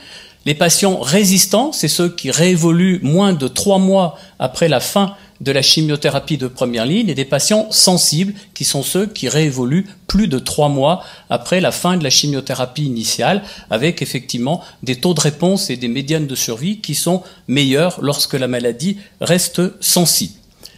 les 0.45 0.55
patients 0.55 0.99
résistants, 0.99 1.71
c'est 1.71 1.87
ceux 1.87 2.09
qui 2.09 2.29
réévoluent 2.29 2.99
moins 3.01 3.31
de 3.31 3.47
trois 3.47 3.79
mois 3.79 4.17
après 4.39 4.67
la 4.67 4.81
fin 4.81 5.15
de 5.43 5.51
la 5.51 5.61
chimiothérapie 5.61 6.37
de 6.37 6.47
première 6.47 6.85
ligne 6.85 7.09
et 7.09 7.15
des 7.15 7.25
patients 7.25 7.67
sensibles, 7.69 8.33
qui 8.53 8.63
sont 8.63 8.81
ceux 8.81 9.05
qui 9.05 9.27
réévoluent 9.27 9.87
plus 10.07 10.27
de 10.27 10.39
trois 10.39 10.69
mois 10.69 11.03
après 11.29 11.59
la 11.59 11.71
fin 11.71 11.97
de 11.97 12.03
la 12.03 12.09
chimiothérapie 12.09 12.85
initiale, 12.85 13.43
avec 13.69 14.01
effectivement 14.01 14.63
des 14.83 14.95
taux 14.95 15.13
de 15.13 15.19
réponse 15.19 15.69
et 15.69 15.75
des 15.75 15.89
médianes 15.89 16.27
de 16.27 16.35
survie 16.35 16.79
qui 16.79 16.95
sont 16.95 17.23
meilleurs 17.47 17.99
lorsque 18.01 18.33
la 18.33 18.47
maladie 18.47 18.97
reste 19.19 19.61
sensible. 19.81 20.33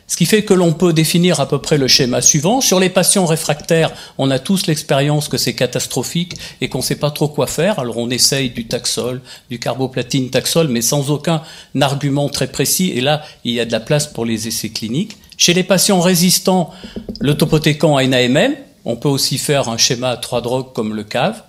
Ce 0.08 0.18
qui 0.18 0.28
fait 0.28 0.44
que 0.44 0.54
l'on 0.54 0.72
peut 0.72 0.94
définir 0.94 1.40
à 1.40 1.48
peu 1.48 1.60
près 1.60 1.80
le 1.80 1.88
schéma 1.88 2.22
suivant. 2.22 2.62
Sur 2.62 2.80
les 2.80 2.90
patients 2.90 3.26
réfractaires, 3.26 3.92
on 4.20 4.30
a 4.30 4.38
tous 4.38 4.68
l'expérience 4.68 5.28
que 5.28 5.38
c'est 5.38 5.56
catastrophique 5.56 6.36
et 6.62 6.70
qu'on 6.70 6.78
ne 6.78 6.84
sait 6.84 6.98
pas 6.98 7.10
trop 7.10 7.28
quoi 7.28 7.48
faire. 7.48 7.80
Alors 7.80 7.98
on 7.98 8.12
essaye 8.12 8.52
du 8.52 8.68
taxol, 8.68 9.22
du 9.50 9.58
carboplatine 9.58 10.30
taxol, 10.30 10.68
mais 10.68 10.82
sans 10.82 11.10
aucun 11.10 11.42
argument 11.82 12.30
très 12.30 12.48
précis. 12.48 12.92
Et 12.96 13.02
là, 13.02 13.24
il 13.46 13.54
y 13.54 13.60
a 13.60 13.66
de 13.66 13.72
la 13.72 13.80
place 13.80 14.06
pour 14.06 14.26
les 14.26 14.48
essais 14.48 14.70
cliniques. 14.70 15.18
Chez 15.38 15.56
les 15.56 15.64
patients 15.64 16.00
résistants, 16.00 16.72
le 17.20 17.36
topotécan 17.36 17.98
à 17.98 18.06
NAMM, 18.06 18.54
on 18.86 18.98
peut 18.98 19.10
aussi 19.10 19.40
faire 19.40 19.70
un 19.70 19.78
schéma 19.78 20.10
à 20.10 20.18
trois 20.18 20.42
drogues 20.42 20.72
comme 20.74 20.94
le 20.94 21.04
CAV. 21.04 21.42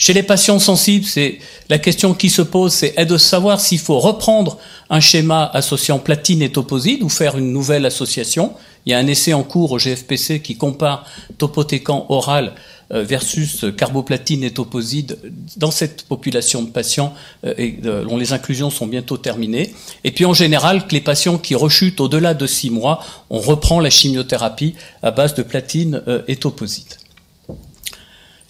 Chez 0.00 0.14
les 0.14 0.22
patients 0.22 0.58
sensibles, 0.58 1.04
c'est 1.04 1.40
la 1.68 1.78
question 1.78 2.14
qui 2.14 2.30
se 2.30 2.40
pose, 2.40 2.72
c'est 2.72 3.04
de 3.04 3.18
savoir 3.18 3.60
s'il 3.60 3.78
faut 3.78 4.00
reprendre 4.00 4.56
un 4.88 4.98
schéma 4.98 5.50
associant 5.52 5.98
platine 5.98 6.40
et 6.40 6.50
toposide 6.50 7.02
ou 7.02 7.10
faire 7.10 7.36
une 7.36 7.52
nouvelle 7.52 7.84
association. 7.84 8.54
Il 8.86 8.92
y 8.92 8.94
a 8.94 8.98
un 8.98 9.06
essai 9.06 9.34
en 9.34 9.42
cours 9.42 9.72
au 9.72 9.78
GFPC 9.78 10.40
qui 10.40 10.56
compare 10.56 11.04
topotécan 11.36 12.06
oral 12.08 12.54
euh, 12.94 13.02
versus 13.02 13.66
carboplatine 13.76 14.42
et 14.42 14.52
toposide 14.52 15.18
dans 15.58 15.70
cette 15.70 16.04
population 16.04 16.62
de 16.62 16.70
patients 16.70 17.12
euh, 17.44 17.52
et 17.58 17.78
euh, 17.84 18.02
dont 18.02 18.16
les 18.16 18.32
inclusions 18.32 18.70
sont 18.70 18.86
bientôt 18.86 19.18
terminées. 19.18 19.74
Et 20.04 20.12
puis 20.12 20.24
en 20.24 20.32
général, 20.32 20.86
que 20.86 20.94
les 20.94 21.02
patients 21.02 21.36
qui 21.36 21.54
rechutent 21.54 22.00
au-delà 22.00 22.32
de 22.32 22.46
six 22.46 22.70
mois, 22.70 23.04
on 23.28 23.38
reprend 23.38 23.80
la 23.80 23.90
chimiothérapie 23.90 24.76
à 25.02 25.10
base 25.10 25.34
de 25.34 25.42
platine 25.42 26.02
et 26.26 26.36
toposide. 26.36 26.94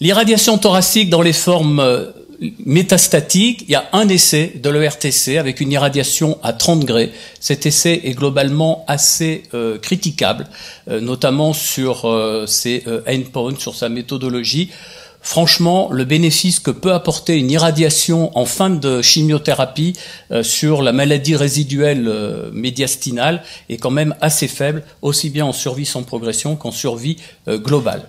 L'irradiation 0.01 0.57
thoracique 0.57 1.11
dans 1.11 1.21
les 1.21 1.31
formes 1.31 1.79
euh, 1.79 2.07
métastatiques, 2.65 3.65
il 3.67 3.73
y 3.73 3.75
a 3.75 3.87
un 3.93 4.09
essai 4.09 4.51
de 4.55 4.67
l'ERTC 4.67 5.37
avec 5.37 5.61
une 5.61 5.71
irradiation 5.71 6.39
à 6.41 6.53
30 6.53 6.79
degrés. 6.79 7.11
Cet 7.39 7.67
essai 7.67 8.01
est 8.03 8.15
globalement 8.15 8.83
assez 8.87 9.43
euh, 9.53 9.77
critiquable, 9.77 10.47
euh, 10.89 11.01
notamment 11.01 11.53
sur 11.53 12.11
ses 12.47 12.83
endpoints, 13.07 13.59
sur 13.59 13.75
sa 13.75 13.89
méthodologie. 13.89 14.71
Franchement, 15.21 15.89
le 15.91 16.03
bénéfice 16.03 16.59
que 16.59 16.71
peut 16.71 16.93
apporter 16.93 17.37
une 17.37 17.51
irradiation 17.51 18.35
en 18.35 18.45
fin 18.45 18.71
de 18.71 19.03
chimiothérapie 19.03 19.93
sur 20.41 20.81
la 20.81 20.93
maladie 20.93 21.35
résiduelle 21.35 22.11
médiastinale 22.51 23.43
est 23.69 23.77
quand 23.77 23.91
même 23.91 24.15
assez 24.19 24.47
faible, 24.47 24.81
aussi 25.03 25.29
bien 25.29 25.45
en 25.45 25.53
survie 25.53 25.85
sans 25.85 26.01
progression 26.01 26.55
qu'en 26.55 26.71
survie 26.71 27.17
globale. 27.47 28.07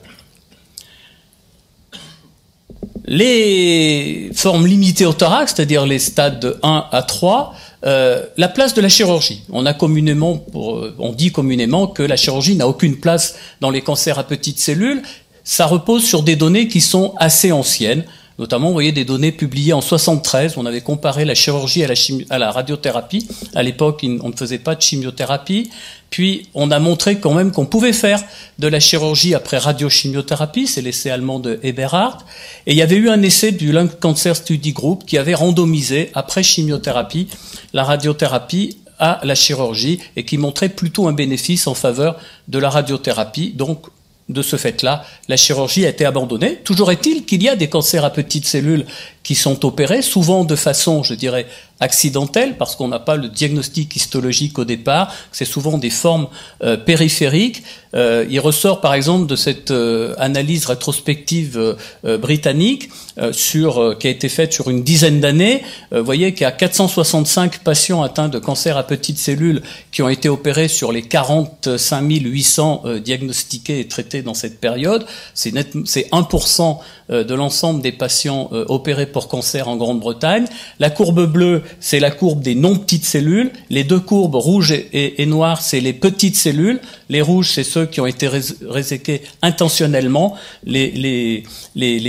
Les 3.04 4.30
formes 4.34 4.66
limitées 4.66 5.06
au 5.06 5.12
thorax, 5.12 5.54
c'est-à-dire 5.54 5.86
les 5.86 5.98
stades 5.98 6.40
de 6.40 6.58
1 6.62 6.86
à 6.90 7.02
3, 7.02 7.54
euh, 7.84 8.24
la 8.36 8.48
place 8.48 8.74
de 8.74 8.80
la 8.80 8.88
chirurgie. 8.88 9.42
On 9.50 9.66
euh, 9.66 10.90
on 10.98 11.12
dit 11.12 11.32
communément 11.32 11.88
que 11.88 12.02
la 12.02 12.16
chirurgie 12.16 12.54
n'a 12.54 12.68
aucune 12.68 12.96
place 12.96 13.34
dans 13.60 13.70
les 13.70 13.80
cancers 13.80 14.18
à 14.18 14.24
petites 14.24 14.60
cellules. 14.60 15.02
Ça 15.42 15.66
repose 15.66 16.04
sur 16.04 16.22
des 16.22 16.36
données 16.36 16.68
qui 16.68 16.80
sont 16.80 17.14
assez 17.18 17.50
anciennes. 17.50 18.04
Notamment, 18.38 18.68
vous 18.68 18.72
voyez 18.72 18.92
des 18.92 19.04
données 19.04 19.32
publiées 19.32 19.72
en 19.72 19.80
73. 19.80 20.54
On 20.56 20.66
avait 20.66 20.80
comparé 20.80 21.24
la 21.24 21.34
chirurgie 21.34 21.84
à 21.84 21.88
la, 21.88 21.94
à 22.30 22.38
la 22.38 22.50
radiothérapie. 22.50 23.28
À 23.54 23.62
l'époque, 23.62 24.04
on 24.22 24.28
ne 24.28 24.36
faisait 24.36 24.58
pas 24.58 24.74
de 24.74 24.82
chimiothérapie. 24.82 25.70
Puis, 26.10 26.48
on 26.54 26.70
a 26.70 26.78
montré 26.78 27.18
quand 27.18 27.34
même 27.34 27.52
qu'on 27.52 27.66
pouvait 27.66 27.92
faire 27.92 28.22
de 28.58 28.68
la 28.68 28.80
chirurgie 28.80 29.34
après 29.34 29.58
radiochimiothérapie. 29.58 30.66
C'est 30.66 30.82
l'essai 30.82 31.10
allemand 31.10 31.38
de 31.38 31.58
Eberhardt. 31.62 32.24
Et 32.66 32.72
il 32.72 32.76
y 32.76 32.82
avait 32.82 32.96
eu 32.96 33.08
un 33.08 33.22
essai 33.22 33.52
du 33.52 33.72
Lung 33.72 33.90
Cancer 33.98 34.36
Study 34.36 34.72
Group 34.72 35.04
qui 35.06 35.18
avait 35.18 35.34
randomisé 35.34 36.10
après 36.14 36.42
chimiothérapie 36.42 37.28
la 37.72 37.84
radiothérapie 37.84 38.76
à 38.98 39.20
la 39.24 39.34
chirurgie 39.34 40.00
et 40.16 40.24
qui 40.24 40.38
montrait 40.38 40.68
plutôt 40.68 41.08
un 41.08 41.12
bénéfice 41.12 41.66
en 41.66 41.74
faveur 41.74 42.18
de 42.48 42.58
la 42.58 42.70
radiothérapie. 42.70 43.52
Donc, 43.52 43.86
de 44.32 44.42
ce 44.42 44.56
fait-là, 44.56 45.04
la 45.28 45.36
chirurgie 45.36 45.86
a 45.86 45.88
été 45.88 46.04
abandonnée. 46.04 46.56
Toujours 46.64 46.90
est-il 46.90 47.24
qu'il 47.24 47.42
y 47.42 47.48
a 47.48 47.56
des 47.56 47.68
cancers 47.68 48.04
à 48.04 48.10
petites 48.10 48.46
cellules 48.46 48.86
qui 49.22 49.34
sont 49.34 49.64
opérés, 49.64 50.02
souvent 50.02 50.44
de 50.44 50.56
façon, 50.56 51.02
je 51.02 51.14
dirais, 51.14 51.46
accidentelle, 51.82 52.56
parce 52.56 52.76
qu'on 52.76 52.88
n'a 52.88 53.00
pas 53.00 53.16
le 53.16 53.28
diagnostic 53.28 53.96
histologique 53.96 54.58
au 54.58 54.64
départ, 54.64 55.12
c'est 55.32 55.44
souvent 55.44 55.78
des 55.78 55.90
formes 55.90 56.28
euh, 56.62 56.76
périphériques. 56.76 57.64
Euh, 57.94 58.24
il 58.30 58.40
ressort 58.40 58.80
par 58.80 58.94
exemple 58.94 59.26
de 59.26 59.36
cette 59.36 59.72
euh, 59.72 60.14
analyse 60.18 60.64
rétrospective 60.66 61.76
britannique 62.04 62.90
sur, 63.32 63.96
qui 63.98 64.06
a 64.06 64.10
été 64.10 64.28
faite 64.28 64.52
sur 64.52 64.70
une 64.70 64.82
dizaine 64.82 65.20
d'années. 65.20 65.62
vous 65.90 66.04
voyez 66.04 66.32
qu'il 66.32 66.42
y 66.42 66.46
a 66.46 66.52
465 66.52 67.58
patients 67.58 68.02
atteints 68.02 68.28
de 68.28 68.38
cancer 68.38 68.76
à 68.76 68.84
petites 68.84 69.18
cellules 69.18 69.62
qui 69.90 70.02
ont 70.02 70.08
été 70.08 70.28
opérés 70.28 70.68
sur 70.68 70.92
les 70.92 71.02
45 71.02 72.02
800 72.08 72.82
diagnostiqués 73.04 73.80
et 73.80 73.88
traités 73.88 74.22
dans 74.22 74.34
cette 74.34 74.60
période. 74.60 75.04
C'est 75.34 75.50
1% 75.52 76.78
de 77.10 77.34
l'ensemble 77.34 77.82
des 77.82 77.92
patients 77.92 78.48
opérés 78.68 79.06
pour 79.12 79.28
cancer 79.28 79.68
en 79.68 79.76
Grande-Bretagne. 79.76 80.46
La 80.80 80.90
courbe 80.90 81.30
bleue, 81.30 81.62
c'est 81.80 82.00
la 82.00 82.10
courbe 82.10 82.42
des 82.42 82.54
non-petites 82.54 83.04
cellules. 83.04 83.52
Les 83.70 83.84
deux 83.84 84.00
courbes 84.00 84.34
rouges 84.34 84.72
et, 84.72 85.26
noires, 85.26 85.60
c'est 85.60 85.80
les 85.80 85.92
petites 85.92 86.36
cellules. 86.36 86.80
Les 87.08 87.20
rouges, 87.20 87.50
c'est 87.52 87.64
ceux 87.64 87.86
qui 87.86 88.00
ont 88.00 88.06
été 88.06 88.28
réséqués 88.28 89.22
intentionnellement. 89.42 90.36
Les 90.64 91.44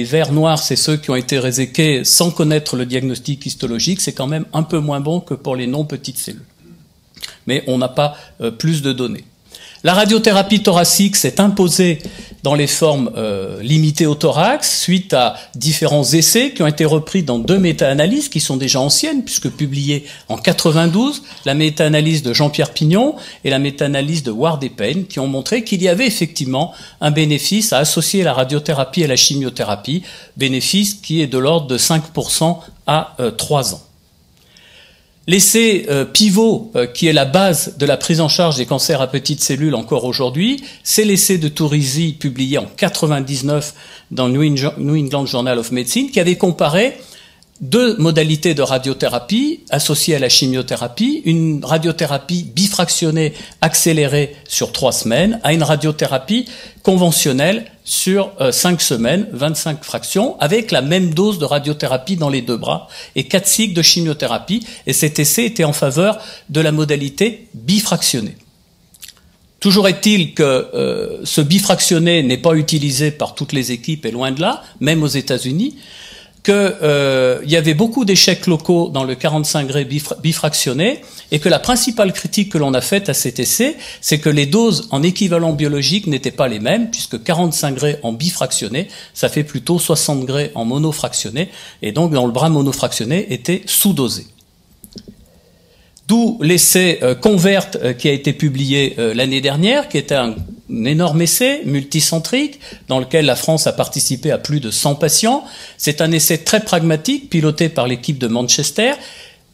verts 0.09 0.31
noirs, 0.31 0.59
c'est 0.59 0.75
ceux 0.75 0.97
qui 0.97 1.11
ont 1.11 1.15
été 1.15 1.37
réséqués 1.39 2.03
sans 2.03 2.31
connaître 2.31 2.75
le 2.75 2.85
diagnostic 2.85 3.45
histologique. 3.45 4.01
C'est 4.01 4.13
quand 4.13 4.27
même 4.27 4.45
un 4.53 4.63
peu 4.63 4.79
moins 4.79 4.99
bon 4.99 5.19
que 5.19 5.33
pour 5.33 5.55
les 5.55 5.67
non-petites 5.67 6.17
cellules. 6.17 6.41
Mais 7.47 7.63
on 7.67 7.77
n'a 7.77 7.89
pas 7.89 8.15
euh, 8.41 8.51
plus 8.51 8.81
de 8.81 8.93
données. 8.93 9.25
La 9.85 9.93
radiothérapie 9.93 10.63
thoracique 10.63 11.17
s'est 11.17 11.41
imposée 11.41 11.99
dans 12.41 12.55
les 12.55 12.67
formes 12.67 13.11
euh, 13.17 13.61
limitées 13.61 14.05
au 14.05 14.15
thorax 14.15 14.79
suite 14.79 15.13
à 15.13 15.35
différents 15.55 16.05
essais 16.05 16.51
qui 16.51 16.63
ont 16.63 16.67
été 16.67 16.85
repris 16.85 17.21
dans 17.21 17.37
deux 17.37 17.59
méta-analyses 17.59 18.29
qui 18.29 18.39
sont 18.39 18.55
déjà 18.55 18.79
anciennes 18.79 19.25
puisque 19.25 19.49
publiées 19.49 20.05
en 20.29 20.37
92, 20.37 21.23
la 21.43 21.53
méta-analyse 21.53 22.23
de 22.23 22.31
Jean-Pierre 22.31 22.71
Pignon 22.71 23.15
et 23.43 23.49
la 23.49 23.59
méta-analyse 23.59 24.23
de 24.23 24.31
Ward 24.31 24.63
et 24.63 24.69
Payne 24.69 25.05
qui 25.05 25.19
ont 25.19 25.27
montré 25.27 25.65
qu'il 25.65 25.83
y 25.83 25.89
avait 25.89 26.07
effectivement 26.07 26.73
un 27.01 27.11
bénéfice 27.11 27.73
à 27.73 27.79
associer 27.79 28.23
la 28.23 28.31
radiothérapie 28.31 29.03
à 29.03 29.07
la 29.07 29.17
chimiothérapie, 29.17 30.03
bénéfice 30.37 30.93
qui 30.93 31.21
est 31.21 31.27
de 31.27 31.37
l'ordre 31.37 31.67
de 31.67 31.77
5% 31.77 32.57
à 32.87 33.15
euh, 33.19 33.31
3 33.31 33.73
ans. 33.73 33.81
L'essai 35.25 35.85
euh, 35.89 36.03
pivot 36.03 36.71
euh, 36.75 36.85
qui 36.85 37.07
est 37.07 37.13
la 37.13 37.23
base 37.23 37.77
de 37.77 37.85
la 37.85 37.95
prise 37.95 38.19
en 38.19 38.27
charge 38.27 38.57
des 38.57 38.65
cancers 38.65 38.99
à 38.99 39.07
petites 39.07 39.41
cellules 39.41 39.73
encore 39.73 40.03
aujourd'hui, 40.03 40.61
c'est 40.83 41.05
l'essai 41.05 41.37
de 41.37 41.47
Tourisi 41.47 42.11
publié 42.11 42.57
en 42.57 42.65
99 42.65 43.73
dans 44.11 44.27
New 44.27 44.43
England 44.43 45.25
Journal 45.25 45.57
of 45.59 45.71
Medicine 45.71 46.11
qui 46.11 46.19
avait 46.19 46.35
comparé 46.35 46.97
deux 47.63 47.95
modalités 47.95 48.53
de 48.53 48.61
radiothérapie 48.61 49.61
associées 49.69 50.15
à 50.15 50.19
la 50.19 50.27
chimiothérapie, 50.27 51.21
une 51.23 51.63
radiothérapie 51.63 52.43
bifractionnée 52.43 53.33
accélérée 53.61 54.35
sur 54.45 54.73
trois 54.73 54.91
semaines 54.91 55.39
à 55.43 55.53
une 55.53 55.63
radiothérapie 55.63 56.45
conventionnelle 56.83 57.71
sur 57.85 58.33
euh, 58.41 58.51
cinq 58.51 58.81
semaines, 58.81 59.27
25 59.31 59.81
fractions, 59.81 60.37
avec 60.41 60.71
la 60.71 60.81
même 60.81 61.13
dose 61.13 61.39
de 61.39 61.45
radiothérapie 61.45 62.17
dans 62.17 62.29
les 62.29 62.41
deux 62.41 62.57
bras 62.57 62.89
et 63.15 63.23
quatre 63.29 63.47
cycles 63.47 63.73
de 63.73 63.81
chimiothérapie. 63.81 64.67
Et 64.85 64.91
cet 64.91 65.17
essai 65.19 65.45
était 65.45 65.63
en 65.63 65.73
faveur 65.73 66.19
de 66.49 66.59
la 66.59 66.73
modalité 66.73 67.47
bifractionnée. 67.53 68.35
Toujours 69.61 69.87
est-il 69.87 70.33
que 70.33 70.43
euh, 70.43 71.21
ce 71.23 71.39
bifractionné 71.39 72.23
n'est 72.23 72.37
pas 72.37 72.55
utilisé 72.55 73.11
par 73.11 73.35
toutes 73.35 73.53
les 73.53 73.71
équipes 73.71 74.05
et 74.05 74.11
loin 74.11 74.31
de 74.33 74.41
là, 74.41 74.63
même 74.81 75.01
aux 75.01 75.07
États-Unis 75.07 75.77
qu'il 76.43 76.53
euh, 76.55 77.39
y 77.45 77.55
avait 77.55 77.73
beaucoup 77.73 78.03
d'échecs 78.03 78.47
locaux 78.47 78.89
dans 78.89 79.05
le 79.05 79.15
45 79.15 79.63
degrés 79.63 79.85
bifractionné 80.21 81.01
et 81.31 81.39
que 81.39 81.47
la 81.47 81.59
principale 81.59 82.11
critique 82.11 82.51
que 82.51 82.57
l'on 82.57 82.73
a 82.73 82.81
faite 82.81 83.07
à 83.07 83.13
cet 83.13 83.39
essai, 83.39 83.77
c'est 84.01 84.19
que 84.19 84.29
les 84.29 84.45
doses 84.45 84.89
en 84.91 85.03
équivalent 85.03 85.53
biologique 85.53 86.05
n'étaient 86.05 86.31
pas 86.31 86.49
les 86.49 86.59
mêmes, 86.59 86.91
puisque 86.91 87.23
45 87.23 87.71
degrés 87.71 87.99
en 88.03 88.11
bifractionné, 88.11 88.89
ça 89.13 89.29
fait 89.29 89.43
plutôt 89.43 89.79
60 89.79 90.21
degrés 90.21 90.51
en 90.53 90.65
monofractionné, 90.65 91.49
et 91.81 91.93
donc 91.93 92.11
dans 92.11 92.25
le 92.25 92.33
bras 92.33 92.49
monofractionné 92.49 93.33
était 93.33 93.63
sous-dosé. 93.65 94.25
D'où 96.07 96.37
l'essai 96.41 96.99
euh, 97.01 97.15
Convert 97.15 97.71
euh, 97.75 97.93
qui 97.93 98.09
a 98.09 98.11
été 98.11 98.33
publié 98.33 98.95
euh, 98.99 99.13
l'année 99.13 99.39
dernière, 99.41 99.87
qui 99.87 99.97
était 99.97 100.15
un, 100.15 100.35
énorme 100.69 101.21
essai 101.21 101.61
multicentrique 101.65 102.59
dans 102.87 102.99
lequel 102.99 103.25
la 103.25 103.35
France 103.35 103.67
a 103.67 103.73
participé 103.73 104.31
à 104.31 104.37
plus 104.37 104.59
de 104.59 104.71
100 104.71 104.95
patients. 104.95 105.43
C'est 105.77 106.01
un 106.01 106.11
essai 106.11 106.39
très 106.39 106.61
pragmatique 106.61 107.29
piloté 107.29 107.69
par 107.69 107.87
l'équipe 107.87 108.17
de 108.17 108.27
Manchester 108.27 108.93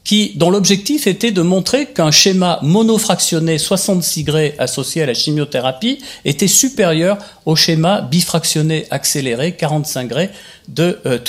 qui, 0.04 0.34
dont 0.36 0.50
l'objectif 0.50 1.08
était 1.08 1.32
de 1.32 1.42
montrer 1.42 1.88
qu'un 1.88 2.10
schéma 2.10 2.60
monofractionné 2.64 3.58
66 3.58 4.24
degrés 4.24 4.56
associé 4.58 5.04
à 5.04 5.06
la 5.06 5.14
chimiothérapie 5.14 6.00
était 6.26 6.48
supérieur 6.48 7.18
au 7.46 7.56
schéma 7.56 8.02
bifractionné 8.02 8.88
accéléré 8.90 9.56
45 9.56 10.04
degrés 10.08 10.30
de 10.68 11.00
euh, 11.06 11.20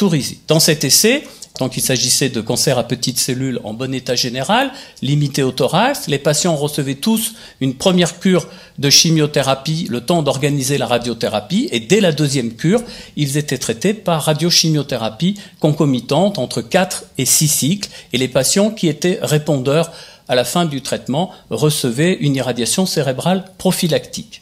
Dans 0.49 0.61
cet 0.61 0.85
essai, 0.85 1.25
donc 1.61 1.77
il 1.77 1.83
s'agissait 1.83 2.31
de 2.31 2.41
cancer 2.41 2.79
à 2.79 2.85
petites 2.85 3.21
cellules 3.21 3.61
en 3.65 3.75
bon 3.75 3.95
état 3.95 4.15
général, 4.15 4.73
limité 5.03 5.43
au 5.43 5.53
thorax. 5.53 6.09
Les 6.09 6.19
patients 6.19 6.57
recevaient 6.57 6.95
tous 6.95 7.35
une 7.61 7.75
première 7.75 8.19
cure 8.19 8.49
de 8.79 8.89
chimiothérapie, 8.89 9.87
le 9.91 10.01
temps 10.01 10.23
d'organiser 10.23 10.79
la 10.79 10.87
radiothérapie, 10.87 11.69
et 11.71 11.79
dès 11.79 12.01
la 12.01 12.13
deuxième 12.13 12.55
cure, 12.55 12.83
ils 13.17 13.37
étaient 13.37 13.59
traités 13.59 13.93
par 13.93 14.23
radiochimiothérapie 14.23 15.39
concomitante 15.61 16.39
entre 16.39 16.63
4 16.63 17.05
et 17.19 17.27
6 17.27 17.49
cycles, 17.49 17.91
et 18.15 18.19
les 18.19 18.29
patients 18.29 18.71
qui 18.71 18.89
étaient 18.89 19.19
répondeurs 19.21 19.93
à 20.29 20.35
la 20.35 20.45
fin 20.45 20.65
du 20.65 20.81
traitement 20.81 21.31
recevaient 21.51 22.15
une 22.15 22.37
irradiation 22.37 22.87
cérébrale 22.87 23.45
prophylactique. 23.59 24.40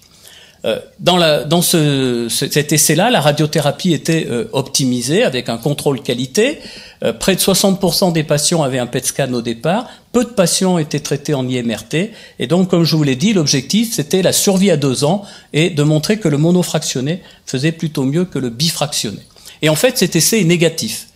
Euh, 0.65 0.81
dans, 0.99 1.17
la, 1.17 1.45
dans 1.45 1.63
ce, 1.63 2.27
cet 2.29 2.73
essai-là, 2.73 3.11
la 3.11 3.21
radiothérapie 3.21 3.93
était 3.93 4.27
euh, 4.29 4.49
optimisée 4.53 5.23
avec 5.23 5.49
un 5.49 5.57
contrôle 5.57 6.03
qualité. 6.03 6.59
Euh, 7.05 7.13
près 7.13 7.37
de 7.37 7.41
60% 7.41 8.13
des 8.13 8.25
patients 8.25 8.63
avaient 8.63 8.81
un 8.81 8.89
PET 8.89 9.07
scan 9.07 9.33
au 9.33 9.41
départ. 9.41 9.89
Peu 10.11 10.25
de 10.25 10.31
patients 10.31 10.79
étaient 10.79 10.99
traités 10.99 11.35
en 11.35 11.49
IMRT. 11.49 12.11
Et 12.41 12.47
donc, 12.49 12.69
comme 12.69 12.83
je 12.83 12.97
vous 12.97 13.05
l'ai 13.05 13.15
dit, 13.15 13.33
l'objectif, 13.33 13.95
c'était 13.95 14.23
la 14.23 14.33
survie 14.33 14.71
à 14.71 14.77
deux 14.77 15.05
ans 15.05 15.23
et 15.53 15.71
de 15.71 15.83
montrer 15.85 16.19
que 16.19 16.29
le 16.29 16.39
monofractionné 16.39 17.23
faisait 17.47 17.73
plutôt 17.73 18.03
mieux 18.03 18.25
que 18.25 18.41
le 18.41 18.51
bifractionné. 18.51 19.21
Et 19.63 19.69
en 19.69 19.77
fait, 19.77 19.97
cet 19.97 20.17
essai 20.17 20.41
est 20.41 20.45
négatif. 20.45 21.07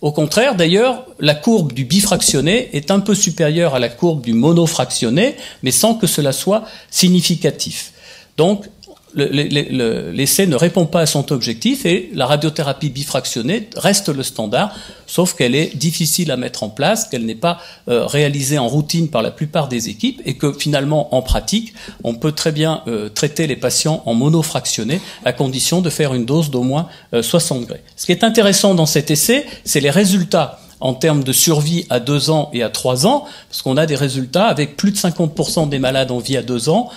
Au 0.00 0.10
contraire, 0.10 0.56
d'ailleurs, 0.56 1.06
la 1.20 1.34
courbe 1.34 1.72
du 1.72 1.84
bifractionné 1.84 2.70
est 2.72 2.90
un 2.90 2.98
peu 3.00 3.14
supérieure 3.14 3.74
à 3.74 3.78
la 3.78 3.88
courbe 3.88 4.22
du 4.22 4.32
monofractionné, 4.32 5.36
mais 5.62 5.70
sans 5.70 5.94
que 5.94 6.08
cela 6.08 6.32
soit 6.32 6.64
significatif. 6.90 7.92
Donc, 8.36 8.66
l'essai 9.14 10.46
ne 10.46 10.56
répond 10.56 10.86
pas 10.86 11.00
à 11.00 11.06
son 11.06 11.30
objectif 11.32 11.86
et 11.86 12.10
la 12.14 12.26
radiothérapie 12.26 12.90
bifractionnée 12.90 13.68
reste 13.76 14.08
le 14.08 14.22
standard, 14.22 14.74
sauf 15.06 15.34
qu'elle 15.34 15.54
est 15.54 15.76
difficile 15.76 16.30
à 16.30 16.36
mettre 16.36 16.62
en 16.62 16.68
place, 16.68 17.08
qu'elle 17.08 17.26
n'est 17.26 17.34
pas 17.34 17.58
euh, 17.88 18.06
réalisée 18.06 18.58
en 18.58 18.68
routine 18.68 19.08
par 19.08 19.22
la 19.22 19.30
plupart 19.30 19.68
des 19.68 19.88
équipes 19.88 20.20
et 20.24 20.34
que 20.34 20.52
finalement 20.52 21.14
en 21.14 21.22
pratique, 21.22 21.74
on 22.04 22.14
peut 22.14 22.32
très 22.32 22.52
bien 22.52 22.82
euh, 22.86 23.08
traiter 23.08 23.46
les 23.46 23.56
patients 23.56 24.02
en 24.06 24.14
monofractionné 24.14 25.00
à 25.24 25.32
condition 25.32 25.80
de 25.80 25.90
faire 25.90 26.14
une 26.14 26.24
dose 26.24 26.50
d'au 26.50 26.62
moins 26.62 26.88
60 27.20 27.58
euh, 27.58 27.60
degrés. 27.62 27.82
Ce 27.96 28.06
qui 28.06 28.12
est 28.12 28.24
intéressant 28.24 28.74
dans 28.74 28.86
cet 28.86 29.10
essai, 29.10 29.44
c'est 29.64 29.80
les 29.80 29.90
résultats 29.90 30.58
en 30.82 30.94
termes 30.94 31.22
de 31.22 31.32
survie 31.32 31.86
à 31.90 32.00
deux 32.00 32.30
ans 32.30 32.50
et 32.52 32.62
à 32.62 32.68
trois 32.68 33.06
ans, 33.06 33.24
parce 33.48 33.62
qu'on 33.62 33.76
a 33.76 33.86
des 33.86 33.94
résultats 33.94 34.46
avec 34.46 34.76
plus 34.76 34.90
de 34.90 34.96
50% 34.96 35.68
des 35.68 35.78
malades 35.78 36.10
en 36.10 36.18
vie 36.18 36.36
à 36.36 36.42
deux 36.42 36.68
ans, 36.68 36.90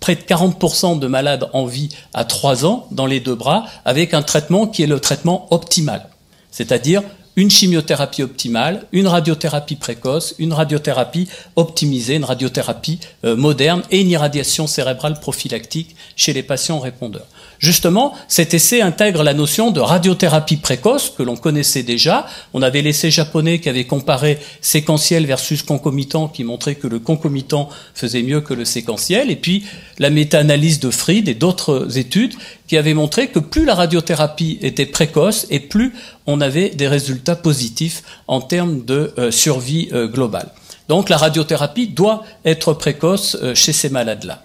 près 0.00 0.16
de 0.16 0.22
40% 0.22 0.98
de 0.98 1.06
malades 1.06 1.48
en 1.52 1.66
vie 1.66 1.90
à 2.14 2.24
3 2.24 2.64
ans 2.64 2.86
dans 2.90 3.06
les 3.06 3.20
deux 3.20 3.34
bras, 3.34 3.66
avec 3.84 4.14
un 4.14 4.22
traitement 4.22 4.66
qui 4.66 4.82
est 4.82 4.86
le 4.86 4.98
traitement 4.98 5.46
optimal, 5.52 6.08
c'est-à-dire 6.50 7.02
une 7.36 7.50
chimiothérapie 7.50 8.22
optimale, 8.22 8.86
une 8.92 9.06
radiothérapie 9.06 9.76
précoce, 9.76 10.34
une 10.38 10.52
radiothérapie 10.52 11.28
optimisée, 11.56 12.16
une 12.16 12.24
radiothérapie 12.24 12.98
euh, 13.24 13.36
moderne 13.36 13.82
et 13.90 14.00
une 14.00 14.10
irradiation 14.10 14.66
cérébrale 14.66 15.20
prophylactique 15.20 15.94
chez 16.16 16.32
les 16.32 16.42
patients 16.42 16.80
répondeurs. 16.80 17.26
Justement, 17.60 18.14
cet 18.26 18.54
essai 18.54 18.80
intègre 18.80 19.22
la 19.22 19.34
notion 19.34 19.70
de 19.70 19.80
radiothérapie 19.80 20.56
précoce 20.56 21.10
que 21.10 21.22
l'on 21.22 21.36
connaissait 21.36 21.82
déjà. 21.82 22.26
On 22.54 22.62
avait 22.62 22.80
l'essai 22.80 23.10
japonais 23.10 23.60
qui 23.60 23.68
avait 23.68 23.84
comparé 23.84 24.38
séquentiel 24.62 25.26
versus 25.26 25.62
concomitant 25.62 26.26
qui 26.26 26.42
montrait 26.42 26.76
que 26.76 26.86
le 26.86 26.98
concomitant 26.98 27.68
faisait 27.94 28.22
mieux 28.22 28.40
que 28.40 28.54
le 28.54 28.64
séquentiel. 28.64 29.30
Et 29.30 29.36
puis 29.36 29.64
la 29.98 30.08
méta-analyse 30.08 30.80
de 30.80 30.90
Fried 30.90 31.28
et 31.28 31.34
d'autres 31.34 31.98
études 31.98 32.34
qui 32.66 32.78
avaient 32.78 32.94
montré 32.94 33.28
que 33.28 33.38
plus 33.38 33.66
la 33.66 33.74
radiothérapie 33.74 34.58
était 34.62 34.86
précoce 34.86 35.46
et 35.50 35.60
plus 35.60 35.92
on 36.26 36.40
avait 36.40 36.70
des 36.70 36.88
résultats 36.88 37.36
positifs 37.36 38.02
en 38.28 38.40
termes 38.40 38.84
de 38.84 39.12
euh, 39.18 39.30
survie 39.30 39.88
euh, 39.92 40.06
globale. 40.06 40.50
Donc 40.88 41.08
la 41.08 41.16
radiothérapie 41.16 41.88
doit 41.88 42.24
être 42.44 42.72
précoce 42.72 43.36
euh, 43.40 43.54
chez 43.54 43.72
ces 43.72 43.88
malades-là. 43.88 44.42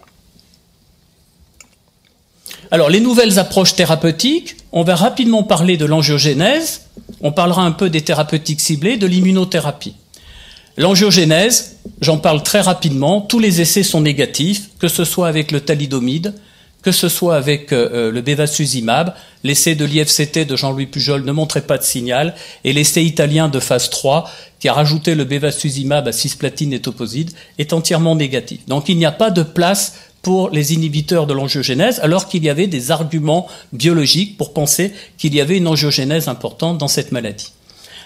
Alors, 2.71 2.89
les 2.89 2.99
nouvelles 2.99 3.39
approches 3.39 3.75
thérapeutiques, 3.75 4.57
on 4.71 4.83
va 4.83 4.95
rapidement 4.95 5.43
parler 5.43 5.77
de 5.77 5.85
l'angiogénèse, 5.85 6.81
on 7.21 7.31
parlera 7.31 7.63
un 7.63 7.71
peu 7.71 7.89
des 7.89 8.01
thérapeutiques 8.01 8.59
ciblées, 8.59 8.97
de 8.97 9.07
l'immunothérapie. 9.07 9.95
L'angiogénèse, 10.77 11.77
j'en 12.01 12.17
parle 12.17 12.43
très 12.43 12.61
rapidement, 12.61 13.21
tous 13.21 13.39
les 13.39 13.61
essais 13.61 13.83
sont 13.83 14.01
négatifs, 14.01 14.69
que 14.79 14.87
ce 14.87 15.05
soit 15.05 15.27
avec 15.27 15.51
le 15.51 15.61
thalidomide, 15.61 16.33
que 16.85 16.91
ce 16.91 17.09
soit 17.09 17.35
avec 17.35 17.73
euh, 17.73 17.89
euh, 17.93 18.11
le 18.11 18.21
bevacizumab, 18.21 19.15
l'essai 19.43 19.73
de 19.73 19.85
l'IFCT 19.85 20.45
de 20.45 20.55
Jean-Louis 20.55 20.85
Pujol 20.85 21.25
ne 21.25 21.31
montrait 21.31 21.65
pas 21.65 21.79
de 21.79 21.83
signal, 21.83 22.35
et 22.63 22.73
l'essai 22.73 23.03
italien 23.03 23.49
de 23.49 23.59
phase 23.59 23.89
3, 23.89 24.29
qui 24.59 24.67
a 24.69 24.73
rajouté 24.73 25.15
le 25.15 25.23
bevacizumab 25.23 26.07
à 26.07 26.11
cisplatine 26.11 26.73
et 26.73 26.81
toposide, 26.81 27.31
est 27.57 27.73
entièrement 27.73 28.15
négatif. 28.15 28.59
Donc 28.67 28.87
il 28.87 28.97
n'y 28.97 29.05
a 29.07 29.11
pas 29.11 29.31
de 29.31 29.41
place 29.41 29.95
pour 30.21 30.51
les 30.51 30.75
inhibiteurs 30.75 31.25
de 31.25 31.33
l'angiogénèse, 31.33 31.99
alors 32.03 32.27
qu'il 32.27 32.43
y 32.43 32.51
avait 32.51 32.67
des 32.67 32.91
arguments 32.91 33.47
biologiques 33.73 34.37
pour 34.37 34.53
penser 34.53 34.93
qu'il 35.17 35.33
y 35.33 35.41
avait 35.41 35.57
une 35.57 35.67
angiogénèse 35.67 36.27
importante 36.27 36.77
dans 36.77 36.87
cette 36.87 37.11
maladie. 37.11 37.54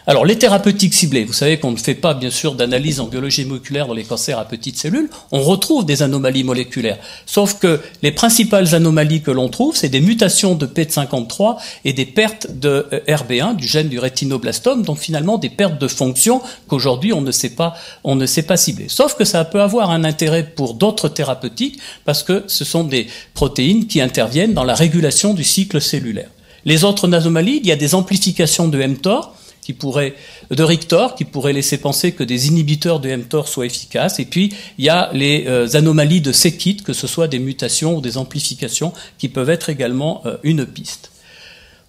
Alors, 0.07 0.25
les 0.25 0.37
thérapeutiques 0.37 0.93
ciblées, 0.93 1.23
vous 1.23 1.33
savez 1.33 1.57
qu'on 1.57 1.71
ne 1.71 1.77
fait 1.77 1.95
pas, 1.95 2.13
bien 2.13 2.31
sûr, 2.31 2.55
d'analyse 2.55 2.99
en 2.99 3.07
biologie 3.07 3.45
moléculaire 3.45 3.87
dans 3.87 3.93
les 3.93 4.03
cancers 4.03 4.39
à 4.39 4.45
petites 4.45 4.77
cellules, 4.77 5.09
on 5.31 5.41
retrouve 5.41 5.85
des 5.85 6.01
anomalies 6.01 6.43
moléculaires. 6.43 6.97
Sauf 7.25 7.59
que 7.59 7.79
les 8.01 8.11
principales 8.11 8.73
anomalies 8.73 9.21
que 9.21 9.31
l'on 9.31 9.49
trouve, 9.49 9.75
c'est 9.75 9.89
des 9.89 10.01
mutations 10.01 10.55
de 10.55 10.65
P53 10.65 11.57
et 11.85 11.93
des 11.93 12.05
pertes 12.05 12.47
de 12.49 12.87
euh, 12.93 12.99
RB1, 13.07 13.55
du 13.55 13.67
gène 13.67 13.89
du 13.89 13.99
rétinoblastome, 13.99 14.83
donc 14.83 14.99
finalement 14.99 15.37
des 15.37 15.49
pertes 15.49 15.79
de 15.79 15.87
fonction 15.87 16.41
qu'aujourd'hui 16.67 17.13
on 17.13 17.21
ne 17.21 17.31
sait 17.31 17.51
pas, 17.51 17.75
on 18.03 18.15
ne 18.15 18.25
sait 18.25 18.43
pas 18.43 18.57
cibler. 18.57 18.87
Sauf 18.87 19.15
que 19.15 19.25
ça 19.25 19.45
peut 19.45 19.61
avoir 19.61 19.91
un 19.91 20.03
intérêt 20.03 20.43
pour 20.43 20.73
d'autres 20.73 21.09
thérapeutiques 21.09 21.79
parce 22.05 22.23
que 22.23 22.43
ce 22.47 22.65
sont 22.65 22.83
des 22.83 23.07
protéines 23.33 23.87
qui 23.87 24.01
interviennent 24.01 24.53
dans 24.53 24.63
la 24.63 24.75
régulation 24.75 25.33
du 25.33 25.43
cycle 25.43 25.81
cellulaire. 25.81 26.29
Les 26.65 26.83
autres 26.83 27.11
anomalies, 27.13 27.59
il 27.63 27.67
y 27.67 27.71
a 27.71 27.75
des 27.75 27.95
amplifications 27.95 28.67
de 28.67 28.83
mTOR, 28.83 29.33
qui 29.69 29.73
pourrait, 29.73 30.15
de 30.49 30.63
Rictor, 30.63 31.13
qui 31.13 31.25
pourrait 31.25 31.53
laisser 31.53 31.77
penser 31.77 32.13
que 32.13 32.23
des 32.23 32.47
inhibiteurs 32.47 32.99
de 32.99 33.15
mTOR 33.15 33.47
soient 33.47 33.67
efficaces. 33.67 34.17
Et 34.17 34.25
puis, 34.25 34.51
il 34.79 34.85
y 34.85 34.89
a 34.89 35.11
les 35.13 35.45
euh, 35.45 35.67
anomalies 35.75 36.21
de 36.21 36.31
c-kit, 36.31 36.77
que 36.77 36.91
ce 36.91 37.05
soit 37.05 37.27
des 37.27 37.37
mutations 37.37 37.95
ou 37.95 38.01
des 38.01 38.17
amplifications, 38.17 38.93
qui 39.19 39.29
peuvent 39.29 39.51
être 39.51 39.69
également 39.69 40.23
euh, 40.25 40.37
une 40.41 40.65
piste. 40.65 41.11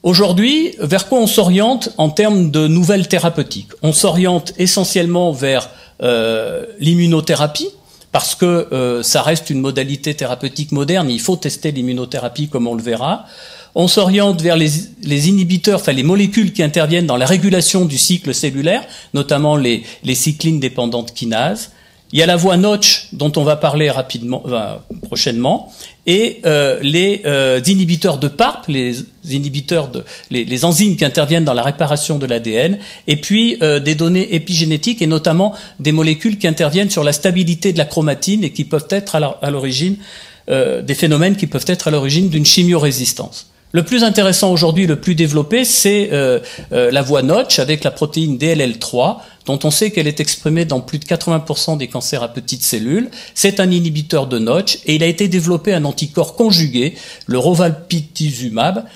Aujourd'hui, 0.03 0.75
vers 0.79 1.09
quoi 1.09 1.21
on 1.21 1.27
s'oriente 1.27 1.89
en 1.97 2.11
termes 2.11 2.51
de 2.51 2.69
nouvelles 2.69 3.09
thérapeutiques? 3.09 3.71
On 3.81 3.95
s'oriente 3.95 4.53
essentiellement 4.59 5.33
vers 5.33 5.71
euh, 6.03 6.67
l'immunothérapie, 6.81 7.71
parce 8.13 8.35
que 8.35 9.01
ça 9.05 9.23
reste 9.23 9.51
une 9.51 9.61
modalité 9.61 10.15
thérapeutique 10.15 10.73
moderne, 10.73 11.09
il 11.09 11.21
faut 11.21 11.37
tester 11.37 11.71
l'immunothérapie 11.71 12.49
comme 12.49 12.67
on 12.67 12.75
le 12.75 12.83
verra 12.83 13.25
on 13.75 13.89
s'oriente 13.89 14.43
vers 14.43 14.57
les, 14.57 15.29
inhibiteurs, 15.29 15.81
enfin 15.81 15.93
les 15.93 16.03
molécules 16.03 16.53
qui 16.53 16.63
interviennent 16.63 17.07
dans 17.07 17.17
la 17.17 17.27
régulation 17.27 17.85
du 17.85 17.99
cycle 17.99 18.35
cellulaire, 18.35 18.85
notamment 19.15 19.57
les, 19.57 19.85
cyclines 20.15 20.61
dépendantes 20.61 21.15
kinases. 21.15 21.71
Il 22.13 22.19
y 22.19 22.23
a 22.23 22.27
la 22.27 22.35
voie 22.35 22.57
Notch 22.57 23.07
dont 23.13 23.31
on 23.37 23.45
va 23.45 23.55
parler 23.55 23.89
rapidement, 23.89 24.43
prochainement, 25.03 25.73
et 26.07 26.41
euh, 26.45 26.81
les 26.83 27.23
euh, 27.25 27.61
inhibiteurs 27.65 28.19
de 28.19 28.27
PARP, 28.27 28.67
les 28.67 28.97
inhibiteurs 29.31 29.87
de 29.87 30.05
les, 30.29 30.65
enzymes 30.65 30.97
qui 30.97 31.05
interviennent 31.05 31.45
dans 31.45 31.55
la 31.55 31.63
réparation 31.63 32.19
de 32.19 32.27
l'ADN, 32.27 32.79
et 33.07 33.15
puis 33.15 33.59
euh, 33.63 33.79
des 33.79 33.95
données 33.95 34.35
épigénétiques 34.35 35.03
et 35.03 35.07
notamment 35.07 35.55
des 35.79 35.93
molécules 35.93 36.37
qui 36.37 36.49
interviennent 36.49 36.91
sur 36.91 37.05
la 37.05 37.13
stabilité 37.13 37.73
de 37.73 37.79
la 37.79 37.85
chromatine 37.85 38.43
et 38.43 38.51
qui 38.51 38.65
peuvent 38.65 38.89
être 38.91 39.15
à 39.15 39.51
l'origine 39.51 39.97
des 40.49 40.95
phénomènes 40.95 41.37
qui 41.37 41.47
peuvent 41.47 41.67
être 41.69 41.87
à 41.87 41.93
l'origine 41.93 42.29
d'une 42.29 42.45
chimiorésistance. 42.45 43.50
Le 43.73 43.85
plus 43.85 44.03
intéressant 44.03 44.51
aujourd'hui, 44.51 44.87
le 44.89 44.97
plus 44.97 45.15
développé, 45.15 45.65
c'est 45.65 46.11
euh, 46.13 46.41
euh, 46.73 46.91
la 46.91 47.03
voie 47.03 47.23
Notch 47.23 47.61
avec 47.61 47.85
la 47.85 47.93
protéine 47.93 48.37
DLL3, 48.37 49.19
dont 49.47 49.61
on 49.63 49.71
sait 49.71 49.93
qu'elle 49.93 50.09
est 50.09 50.19
exprimée 50.19 50.65
dans 50.65 50.81
plus 50.81 50.99
de 50.99 51.05
80% 51.05 51.79
des 51.79 51.87
cancers 51.87 52.23
à 52.23 52.29
petites 52.29 52.65
cellules. 52.65 53.11
C'est 53.35 53.61
un 53.61 53.71
inhibiteur 53.71 54.27
de 54.27 54.41
Notch 54.41 54.81
et 54.87 54.97
il 54.97 55.05
a 55.05 55.07
été 55.07 55.29
développé 55.29 55.73
un 55.73 55.85
anticorps 55.85 56.35
conjugué, 56.35 56.95
le 57.27 57.39
rovalpitizumab, 57.39 58.87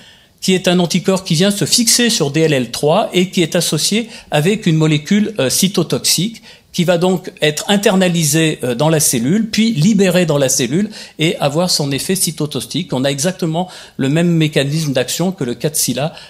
qui 0.41 0.53
est 0.53 0.67
un 0.67 0.77
anticorps 0.79 1.23
qui 1.23 1.35
vient 1.35 1.51
se 1.51 1.65
fixer 1.65 2.09
sur 2.09 2.33
DLL3 2.33 3.07
et 3.13 3.29
qui 3.29 3.41
est 3.41 3.55
associé 3.55 4.09
avec 4.29 4.65
une 4.65 4.75
molécule 4.75 5.33
euh, 5.39 5.49
cytotoxique 5.49 6.43
qui 6.75 6.83
va 6.83 6.97
donc 6.97 7.31
être 7.41 7.63
internalisé 7.69 8.59
euh, 8.61 8.75
dans 8.75 8.89
la 8.89 8.99
cellule, 8.99 9.49
puis 9.49 9.71
libéré 9.71 10.25
dans 10.25 10.37
la 10.37 10.49
cellule 10.49 10.89
et 11.19 11.37
avoir 11.37 11.71
son 11.71 11.89
effet 11.89 12.15
cytotoxique. 12.15 12.91
On 12.91 13.05
a 13.05 13.09
exactement 13.09 13.69
le 13.95 14.09
même 14.09 14.29
mécanisme 14.29 14.91
d'action 14.91 15.31
que 15.31 15.45
le 15.45 15.55
4 15.55 15.75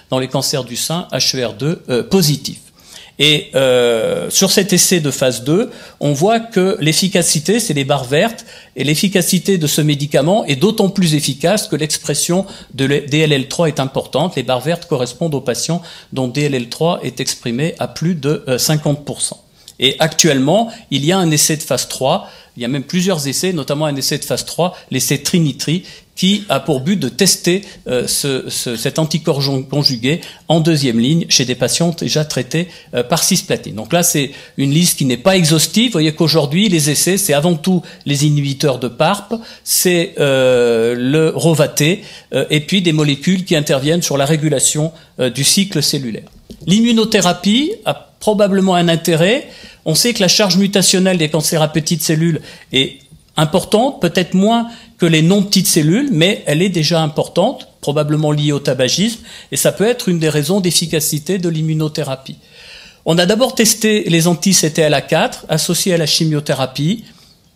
dans 0.08 0.20
les 0.20 0.28
cancers 0.28 0.62
du 0.62 0.76
sein 0.76 1.08
HER2 1.12 1.78
euh, 1.88 2.02
positif. 2.04 2.58
Et 3.18 3.48
euh, 3.54 4.30
sur 4.30 4.52
cet 4.52 4.72
essai 4.72 5.00
de 5.00 5.10
phase 5.10 5.42
2, 5.42 5.70
on 5.98 6.12
voit 6.12 6.38
que 6.38 6.76
l'efficacité, 6.80 7.58
c'est 7.58 7.74
les 7.74 7.84
barres 7.84 8.04
vertes, 8.04 8.44
et 8.76 8.84
l'efficacité 8.84 9.58
de 9.58 9.66
ce 9.66 9.80
médicament 9.80 10.44
est 10.44 10.56
d'autant 10.56 10.90
plus 10.90 11.14
efficace 11.14 11.66
que 11.66 11.74
l'expression 11.74 12.46
de 12.74 12.86
DLL3 12.86 13.66
est 13.66 13.80
importante. 13.80 14.36
Les 14.36 14.44
barres 14.44 14.60
vertes 14.60 14.86
correspondent 14.86 15.34
aux 15.34 15.40
patients 15.40 15.82
dont 16.12 16.28
DLL3 16.28 17.00
est 17.02 17.18
exprimé 17.18 17.74
à 17.80 17.88
plus 17.88 18.14
de 18.14 18.44
50%. 18.46 19.38
Et 19.78 19.96
actuellement, 19.98 20.70
il 20.90 21.04
y 21.04 21.12
a 21.12 21.18
un 21.18 21.30
essai 21.30 21.56
de 21.56 21.62
phase 21.62 21.88
3, 21.88 22.28
il 22.56 22.62
y 22.62 22.64
a 22.64 22.68
même 22.68 22.84
plusieurs 22.84 23.28
essais, 23.28 23.52
notamment 23.52 23.86
un 23.86 23.96
essai 23.96 24.18
de 24.18 24.24
phase 24.24 24.46
3, 24.46 24.74
l'essai 24.90 25.18
Trinitri, 25.18 25.84
qui 26.16 26.44
a 26.48 26.60
pour 26.60 26.80
but 26.80 26.96
de 26.96 27.10
tester 27.10 27.62
euh, 27.86 28.06
ce, 28.08 28.48
cet 28.48 28.98
anticorps 28.98 29.42
conjugué 29.68 30.22
en 30.48 30.60
deuxième 30.60 30.98
ligne 30.98 31.26
chez 31.28 31.44
des 31.44 31.54
patients 31.54 31.94
déjà 31.96 32.24
traités 32.24 32.68
euh, 32.94 33.02
par 33.02 33.22
cisplatine. 33.22 33.74
Donc 33.74 33.92
là, 33.92 34.02
c'est 34.02 34.30
une 34.56 34.72
liste 34.72 34.96
qui 34.98 35.04
n'est 35.04 35.18
pas 35.18 35.36
exhaustive. 35.36 35.88
Vous 35.88 35.92
voyez 35.92 36.14
qu'aujourd'hui, 36.14 36.70
les 36.70 36.88
essais, 36.88 37.18
c'est 37.18 37.34
avant 37.34 37.54
tout 37.54 37.82
les 38.06 38.24
inhibiteurs 38.24 38.78
de 38.78 38.88
PARP, 38.88 39.34
c'est 39.62 40.14
euh, 40.18 40.94
le 40.96 41.28
Rovaté, 41.36 42.02
et 42.50 42.60
puis 42.60 42.80
des 42.80 42.92
molécules 42.92 43.44
qui 43.44 43.54
interviennent 43.54 44.02
sur 44.02 44.16
la 44.16 44.24
régulation 44.24 44.92
du 45.34 45.44
cycle 45.44 45.82
cellulaire. 45.82 46.28
L'immunothérapie 46.66 47.72
probablement 48.26 48.74
un 48.74 48.88
intérêt. 48.88 49.46
On 49.84 49.94
sait 49.94 50.12
que 50.12 50.20
la 50.20 50.26
charge 50.26 50.56
mutationnelle 50.56 51.16
des 51.16 51.28
cancers 51.28 51.62
à 51.62 51.68
petites 51.68 52.02
cellules 52.02 52.40
est 52.72 52.98
importante, 53.36 54.00
peut-être 54.00 54.34
moins 54.34 54.66
que 54.98 55.06
les 55.06 55.22
non 55.22 55.44
petites 55.44 55.68
cellules, 55.68 56.08
mais 56.10 56.42
elle 56.46 56.60
est 56.60 56.68
déjà 56.68 57.00
importante, 57.02 57.68
probablement 57.80 58.32
liée 58.32 58.50
au 58.50 58.58
tabagisme, 58.58 59.20
et 59.52 59.56
ça 59.56 59.70
peut 59.70 59.86
être 59.86 60.08
une 60.08 60.18
des 60.18 60.28
raisons 60.28 60.58
d'efficacité 60.58 61.38
de 61.38 61.48
l'immunothérapie. 61.48 62.38
On 63.04 63.16
a 63.16 63.26
d'abord 63.26 63.54
testé 63.54 64.02
les 64.08 64.26
anti-CTLA4 64.26 65.44
associés 65.48 65.94
à 65.94 65.96
la 65.96 66.06
chimiothérapie. 66.06 67.04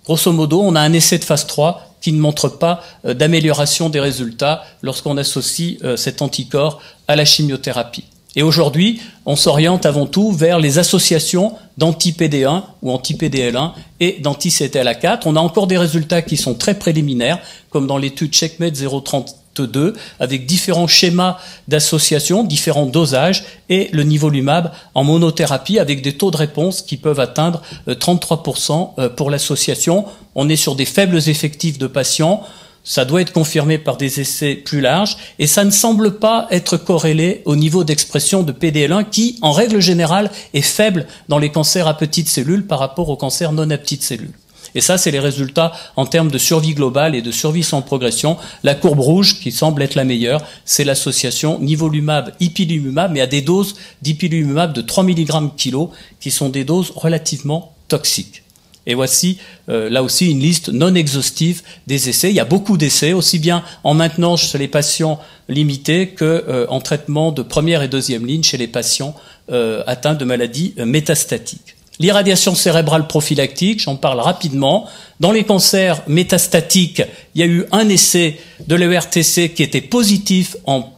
Grosso 0.04 0.30
modo, 0.30 0.60
on 0.62 0.76
a 0.76 0.80
un 0.80 0.92
essai 0.92 1.18
de 1.18 1.24
phase 1.24 1.48
3 1.48 1.96
qui 2.00 2.12
ne 2.12 2.20
montre 2.20 2.48
pas 2.48 2.84
euh, 3.06 3.12
d'amélioration 3.12 3.90
des 3.90 3.98
résultats 3.98 4.62
lorsqu'on 4.82 5.16
associe 5.16 5.78
euh, 5.82 5.96
cet 5.96 6.22
anticorps 6.22 6.80
à 7.08 7.16
la 7.16 7.24
chimiothérapie. 7.24 8.04
Et 8.36 8.42
aujourd'hui, 8.42 9.00
on 9.26 9.34
s'oriente 9.34 9.86
avant 9.86 10.06
tout 10.06 10.30
vers 10.32 10.60
les 10.60 10.78
associations 10.78 11.54
d'anti-PD1 11.78 12.62
ou 12.82 12.92
anti-PDL1 12.92 13.72
et 13.98 14.18
d'anti-CTLA4. 14.20 15.22
On 15.24 15.36
a 15.36 15.40
encore 15.40 15.66
des 15.66 15.78
résultats 15.78 16.22
qui 16.22 16.36
sont 16.36 16.54
très 16.54 16.74
préliminaires, 16.74 17.40
comme 17.70 17.86
dans 17.88 17.96
l'étude 17.96 18.32
Checkmate 18.32 18.74
032, 18.74 19.94
avec 20.20 20.46
différents 20.46 20.86
schémas 20.86 21.38
d'association, 21.66 22.44
différents 22.44 22.86
dosages 22.86 23.44
et 23.68 23.88
le 23.92 24.04
niveau 24.04 24.30
Lumab 24.30 24.72
en 24.94 25.02
monothérapie 25.02 25.80
avec 25.80 26.00
des 26.00 26.12
taux 26.12 26.30
de 26.30 26.36
réponse 26.36 26.82
qui 26.82 26.96
peuvent 26.96 27.20
atteindre 27.20 27.62
33% 27.88 28.90
euh, 28.98 29.08
pour 29.08 29.30
l'association. 29.30 30.04
On 30.36 30.48
est 30.48 30.56
sur 30.56 30.76
des 30.76 30.84
faibles 30.84 31.28
effectifs 31.28 31.78
de 31.78 31.88
patients. 31.88 32.44
Ça 32.90 33.04
doit 33.04 33.20
être 33.20 33.32
confirmé 33.32 33.78
par 33.78 33.96
des 33.96 34.18
essais 34.18 34.56
plus 34.56 34.80
larges 34.80 35.16
et 35.38 35.46
ça 35.46 35.62
ne 35.62 35.70
semble 35.70 36.18
pas 36.18 36.48
être 36.50 36.76
corrélé 36.76 37.40
au 37.44 37.54
niveau 37.54 37.84
d'expression 37.84 38.42
de 38.42 38.50
PDL1 38.50 39.08
qui, 39.08 39.38
en 39.42 39.52
règle 39.52 39.78
générale, 39.78 40.28
est 40.54 40.60
faible 40.60 41.06
dans 41.28 41.38
les 41.38 41.52
cancers 41.52 41.86
à 41.86 41.96
petites 41.96 42.28
cellules 42.28 42.66
par 42.66 42.80
rapport 42.80 43.08
aux 43.08 43.16
cancers 43.16 43.52
non 43.52 43.70
à 43.70 43.78
petites 43.78 44.02
cellules. 44.02 44.34
Et 44.74 44.80
ça, 44.80 44.98
c'est 44.98 45.12
les 45.12 45.20
résultats 45.20 45.70
en 45.94 46.04
termes 46.04 46.32
de 46.32 46.38
survie 46.38 46.74
globale 46.74 47.14
et 47.14 47.22
de 47.22 47.30
survie 47.30 47.62
sans 47.62 47.80
progression. 47.80 48.36
La 48.64 48.74
courbe 48.74 48.98
rouge, 48.98 49.38
qui 49.38 49.52
semble 49.52 49.82
être 49.82 49.94
la 49.94 50.04
meilleure, 50.04 50.42
c'est 50.64 50.82
l'association 50.82 51.60
nivolumab-ipilimumab, 51.60 53.12
mais 53.12 53.20
à 53.20 53.28
des 53.28 53.40
doses 53.40 53.76
d'ipilimumab 54.02 54.72
de 54.72 54.80
3 54.80 55.04
mg 55.04 55.26
kg, 55.56 55.76
qui 56.18 56.32
sont 56.32 56.48
des 56.48 56.64
doses 56.64 56.90
relativement 56.96 57.72
toxiques. 57.86 58.42
Et 58.86 58.94
voici 58.94 59.38
euh, 59.68 59.90
là 59.90 60.02
aussi 60.02 60.30
une 60.30 60.40
liste 60.40 60.70
non 60.70 60.94
exhaustive 60.94 61.62
des 61.86 62.08
essais. 62.08 62.30
Il 62.30 62.34
y 62.34 62.40
a 62.40 62.44
beaucoup 62.44 62.76
d'essais, 62.76 63.12
aussi 63.12 63.38
bien 63.38 63.62
en 63.84 63.94
maintenance 63.94 64.50
chez 64.50 64.58
les 64.58 64.68
patients 64.68 65.20
limités 65.48 66.08
que 66.08 66.24
euh, 66.24 66.66
en 66.68 66.80
traitement 66.80 67.30
de 67.32 67.42
première 67.42 67.82
et 67.82 67.88
deuxième 67.88 68.26
ligne 68.26 68.42
chez 68.42 68.56
les 68.56 68.68
patients 68.68 69.14
euh, 69.50 69.82
atteints 69.86 70.14
de 70.14 70.24
maladies 70.24 70.74
métastatiques. 70.78 71.76
L'irradiation 71.98 72.54
cérébrale 72.54 73.06
prophylactique, 73.06 73.80
j'en 73.80 73.96
parle 73.96 74.20
rapidement. 74.20 74.88
Dans 75.20 75.32
les 75.32 75.44
cancers 75.44 76.02
métastatiques, 76.08 77.02
il 77.34 77.42
y 77.42 77.44
a 77.44 77.46
eu 77.46 77.66
un 77.72 77.86
essai 77.90 78.40
de 78.66 78.74
l'ERTC 78.74 79.52
qui 79.54 79.62
était 79.62 79.82
positif 79.82 80.56
en 80.66 80.94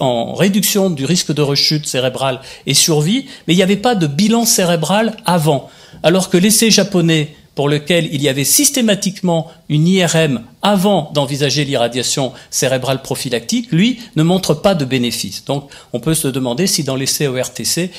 en 0.00 0.34
réduction 0.34 0.90
du 0.90 1.04
risque 1.04 1.32
de 1.32 1.40
rechute 1.40 1.86
cérébrale 1.86 2.40
et 2.66 2.74
survie, 2.74 3.26
mais 3.46 3.54
il 3.54 3.56
n'y 3.56 3.62
avait 3.62 3.76
pas 3.76 3.94
de 3.94 4.08
bilan 4.08 4.44
cérébral 4.44 5.16
avant 5.24 5.70
alors 6.02 6.30
que 6.30 6.36
l'essai 6.36 6.70
japonais 6.70 7.34
pour 7.54 7.68
lequel 7.68 8.08
il 8.12 8.22
y 8.22 8.28
avait 8.28 8.44
systématiquement 8.44 9.50
une 9.68 9.86
IRM 9.86 10.42
avant 10.62 11.10
d'envisager 11.12 11.64
l'irradiation 11.64 12.32
cérébrale 12.50 13.02
prophylactique, 13.02 13.70
lui, 13.72 14.00
ne 14.16 14.22
montre 14.22 14.54
pas 14.54 14.74
de 14.74 14.84
bénéfice. 14.84 15.44
Donc, 15.44 15.68
on 15.92 16.00
peut 16.00 16.14
se 16.14 16.28
demander 16.28 16.66
si 16.66 16.82
dans 16.82 16.96
l'essai 16.96 17.26
ORTC, 17.26 17.90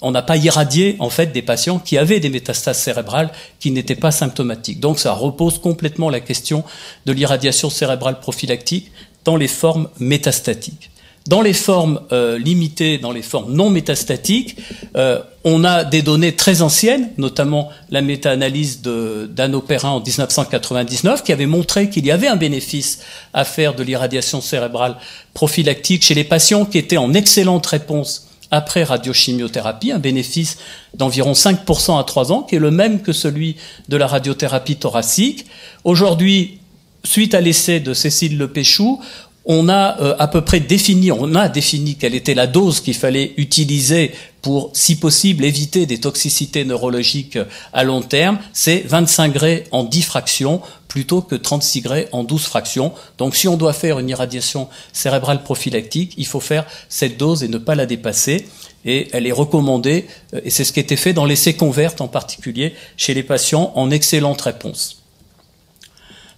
on 0.00 0.12
n'a 0.12 0.22
pas 0.22 0.38
irradié, 0.38 0.96
en 0.98 1.10
fait, 1.10 1.32
des 1.32 1.42
patients 1.42 1.78
qui 1.78 1.98
avaient 1.98 2.20
des 2.20 2.30
métastases 2.30 2.78
cérébrales 2.78 3.30
qui 3.60 3.70
n'étaient 3.70 3.94
pas 3.94 4.12
symptomatiques. 4.12 4.80
Donc, 4.80 4.98
ça 4.98 5.12
repose 5.12 5.58
complètement 5.58 6.08
la 6.08 6.20
question 6.20 6.64
de 7.04 7.12
l'irradiation 7.12 7.68
cérébrale 7.68 8.20
prophylactique 8.20 8.90
dans 9.24 9.36
les 9.36 9.48
formes 9.48 9.88
métastatiques. 9.98 10.90
Dans 11.26 11.42
les 11.42 11.52
formes 11.52 12.00
euh, 12.12 12.38
limitées, 12.38 12.98
dans 12.98 13.10
les 13.10 13.22
formes 13.22 13.52
non 13.52 13.68
métastatiques, 13.68 14.56
euh, 14.96 15.20
on 15.42 15.64
a 15.64 15.84
des 15.84 16.02
données 16.02 16.36
très 16.36 16.62
anciennes, 16.62 17.10
notamment 17.18 17.70
la 17.90 18.00
méta-analyse 18.00 18.80
d'Anopérin 18.82 19.90
en 19.90 20.00
1999, 20.00 21.24
qui 21.24 21.32
avait 21.32 21.46
montré 21.46 21.90
qu'il 21.90 22.06
y 22.06 22.12
avait 22.12 22.28
un 22.28 22.36
bénéfice 22.36 23.00
à 23.32 23.44
faire 23.44 23.74
de 23.74 23.82
l'irradiation 23.82 24.40
cérébrale 24.40 24.96
prophylactique 25.34 26.04
chez 26.04 26.14
les 26.14 26.24
patients 26.24 26.64
qui 26.64 26.78
étaient 26.78 26.96
en 26.96 27.12
excellente 27.12 27.66
réponse 27.66 28.28
après 28.52 28.84
radiochimiothérapie, 28.84 29.90
un 29.90 29.98
bénéfice 29.98 30.58
d'environ 30.94 31.32
5% 31.32 31.98
à 31.98 32.04
3 32.04 32.32
ans, 32.32 32.42
qui 32.42 32.54
est 32.54 32.60
le 32.60 32.70
même 32.70 33.02
que 33.02 33.12
celui 33.12 33.56
de 33.88 33.96
la 33.96 34.06
radiothérapie 34.06 34.76
thoracique. 34.76 35.46
Aujourd'hui, 35.82 36.60
suite 37.04 37.34
à 37.34 37.40
l'essai 37.40 37.80
de 37.80 37.94
Cécile 37.94 38.38
Lepéchou, 38.38 39.00
on 39.46 39.68
a 39.68 40.00
euh, 40.00 40.16
à 40.18 40.26
peu 40.26 40.42
près 40.42 40.60
défini, 40.60 41.12
on 41.12 41.34
a 41.36 41.48
défini 41.48 41.94
quelle 41.94 42.14
était 42.14 42.34
la 42.34 42.48
dose 42.48 42.80
qu'il 42.80 42.94
fallait 42.94 43.32
utiliser 43.36 44.12
pour, 44.42 44.70
si 44.72 44.96
possible, 44.96 45.44
éviter 45.44 45.86
des 45.86 45.98
toxicités 45.98 46.64
neurologiques 46.64 47.38
à 47.72 47.84
long 47.84 48.02
terme. 48.02 48.38
C'est 48.52 48.84
25 48.86 49.32
grès 49.32 49.64
en 49.70 49.84
10 49.84 50.02
fractions 50.02 50.60
plutôt 50.88 51.22
que 51.22 51.36
36 51.36 51.80
grès 51.80 52.08
en 52.12 52.24
12 52.24 52.42
fractions. 52.44 52.92
Donc 53.18 53.36
si 53.36 53.48
on 53.48 53.56
doit 53.56 53.72
faire 53.72 53.98
une 53.98 54.08
irradiation 54.08 54.68
cérébrale 54.92 55.42
prophylactique, 55.42 56.14
il 56.16 56.26
faut 56.26 56.40
faire 56.40 56.64
cette 56.88 57.16
dose 57.16 57.42
et 57.44 57.48
ne 57.48 57.58
pas 57.58 57.74
la 57.74 57.86
dépasser. 57.86 58.46
Et 58.84 59.08
elle 59.12 59.26
est 59.26 59.32
recommandée, 59.32 60.06
euh, 60.34 60.40
et 60.44 60.50
c'est 60.50 60.64
ce 60.64 60.72
qui 60.72 60.80
été 60.80 60.96
fait 60.96 61.12
dans 61.12 61.24
l'essai 61.24 61.54
Convert 61.54 61.94
en 62.00 62.08
particulier, 62.08 62.74
chez 62.96 63.14
les 63.14 63.22
patients 63.22 63.72
en 63.74 63.90
excellente 63.90 64.40
réponse. 64.40 65.05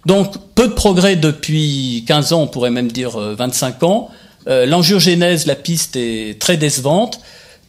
Donc, 0.05 0.33
peu 0.55 0.67
de 0.67 0.73
progrès 0.73 1.15
depuis 1.15 2.03
15 2.07 2.33
ans, 2.33 2.41
on 2.43 2.47
pourrait 2.47 2.71
même 2.71 2.91
dire 2.91 3.17
25 3.17 3.75
euh, 3.81 3.85
ans. 3.85 4.09
Euh, 4.47 4.65
L'angiogénèse, 4.65 5.45
la 5.45 5.55
piste 5.55 5.95
est 5.95 6.39
très 6.39 6.57
décevante. 6.57 7.19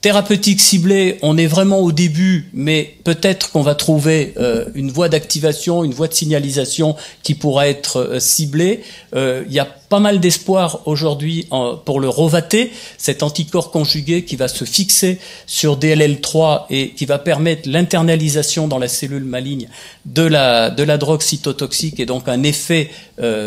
Thérapeutique 0.01 0.63
ciblée, 0.63 1.19
on 1.21 1.37
est 1.37 1.47
vraiment 1.47 1.81
au 1.81 1.93
début, 1.93 2.49
mais 2.55 2.97
peut-être 3.05 3.51
qu'on 3.51 3.61
va 3.61 3.75
trouver 3.75 4.33
euh, 4.39 4.65
une 4.75 4.91
voie 4.91 5.11
d'activation, 5.11 5.85
une 5.85 5.93
voie 5.93 6.09
de 6.09 6.15
signalisation 6.15 6.97
qui 7.23 7.35
pourra 7.35 7.69
être 7.69 7.99
euh, 7.99 8.19
ciblée. 8.19 8.81
Euh, 9.15 9.45
il 9.47 9.53
y 9.53 9.59
a 9.59 9.67
pas 9.67 10.01
mal 10.01 10.19
d'espoir 10.19 10.81
aujourd'hui 10.87 11.49
pour 11.85 12.01
le 12.01 12.09
Rovaté, 12.09 12.73
cet 12.97 13.23
anticorps 13.23 13.71
conjugué 13.71 14.25
qui 14.25 14.37
va 14.37 14.49
se 14.49 14.65
fixer 14.65 15.19
sur 15.47 15.79
DLL3 15.79 16.63
et 16.71 16.91
qui 16.93 17.05
va 17.05 17.19
permettre 17.19 17.69
l'internalisation 17.69 18.69
dans 18.69 18.79
la 18.79 18.89
cellule 18.89 19.25
maligne 19.25 19.69
de 20.07 20.23
la, 20.23 20.71
de 20.71 20.83
la 20.83 20.97
drogue 20.97 21.23
cytotoxique 21.23 21.99
et 21.99 22.07
donc 22.07 22.29
un 22.29 22.45
effet 22.45 22.91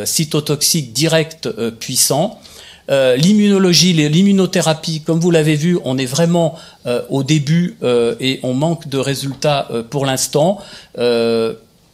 cytotoxique 0.04 0.92
direct 0.92 1.50
puissant. 1.80 2.42
Euh, 2.90 3.16
l'immunologie, 3.16 3.94
l'immunothérapie, 3.94 5.02
comme 5.02 5.20
vous 5.20 5.32
l'avez 5.32 5.56
vu, 5.56 5.78
on 5.86 5.98
est 5.98 6.06
vraiment 6.06 6.56
euh, 6.86 7.02
au 7.10 7.24
début 7.24 7.78
euh, 7.84 8.16
et 8.20 8.40
on 8.44 8.54
manque 8.54 8.88
de 8.88 8.98
résultats 8.98 9.70
pour 9.90 10.06
l'instant. 10.06 10.60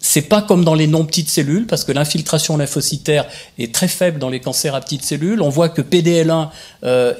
c'est 0.01 0.29
pas 0.29 0.41
comme 0.41 0.63
dans 0.63 0.75
les 0.75 0.87
non 0.87 1.05
petites 1.05 1.27
cellules 1.29 1.67
parce 1.67 1.83
que 1.83 1.91
l'infiltration 1.91 2.55
lymphocytaire 2.55 3.25
est 3.57 3.73
très 3.75 3.89
faible 3.89 4.17
dans 4.17 4.29
les 4.29 4.39
cancers 4.39 4.73
à 4.73 4.79
petites 4.79 5.03
cellules. 5.03 5.41
On 5.41 5.49
voit 5.49 5.67
que 5.67 5.81
PDL1 5.81 6.49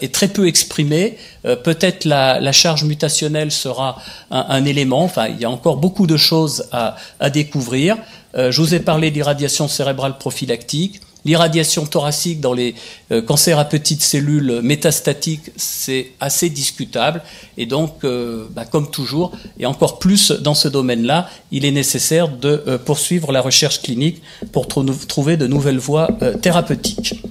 est 0.02 0.14
très 0.14 0.30
peu 0.30 0.48
exprimé. 0.48 1.18
Peut-être 1.44 2.06
la, 2.06 2.40
la, 2.40 2.54
charge 2.54 2.86
mutationnelle 2.86 3.52
sera 3.52 4.02
un, 4.32 4.64
élément. 4.64 5.04
Enfin, 5.04 5.28
il 5.28 5.42
y 5.42 5.46
a 5.46 5.50
encore 5.50 5.76
beaucoup 5.76 6.08
de 6.08 6.16
choses 6.16 6.70
à, 6.72 6.96
à 7.20 7.30
découvrir. 7.30 7.98
je 8.34 8.62
vous 8.62 8.74
ai 8.74 8.80
parlé 8.80 9.12
d'irradiation 9.12 9.68
cérébrale 9.68 10.18
prophylactique 10.18 11.02
L'irradiation 11.26 11.86
thoracique 11.86 12.40
dans 12.40 12.54
les 12.54 12.76
euh, 13.12 13.22
cancers 13.22 13.60
à 13.60 13.66
petites 13.66 14.02
cellules 14.02 14.62
métastatiques, 14.64 15.52
c'est 15.58 16.12
assez 16.20 16.50
discutable. 16.50 17.22
Et 17.58 17.66
donc, 17.66 18.04
euh, 18.04 18.46
bah, 18.52 18.66
comme 18.66 18.90
toujours, 18.90 19.34
et 19.60 19.66
encore 19.66 20.00
plus 20.00 20.32
dans 20.32 20.54
ce 20.54 20.68
domaine-là, 20.70 21.30
il 21.52 21.66
est 21.66 21.72
nécessaire 21.72 22.30
de 22.30 22.64
euh, 22.68 22.78
poursuivre 22.78 23.32
la 23.32 23.42
recherche 23.42 23.82
clinique 23.82 24.22
pour 24.54 24.68
trouver 24.68 25.36
de 25.36 25.48
nouvelles 25.48 25.80
voies 25.80 26.08
thérapeutiques. 26.42 27.22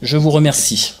Je 0.00 0.16
vous 0.16 0.30
remercie. 0.30 0.94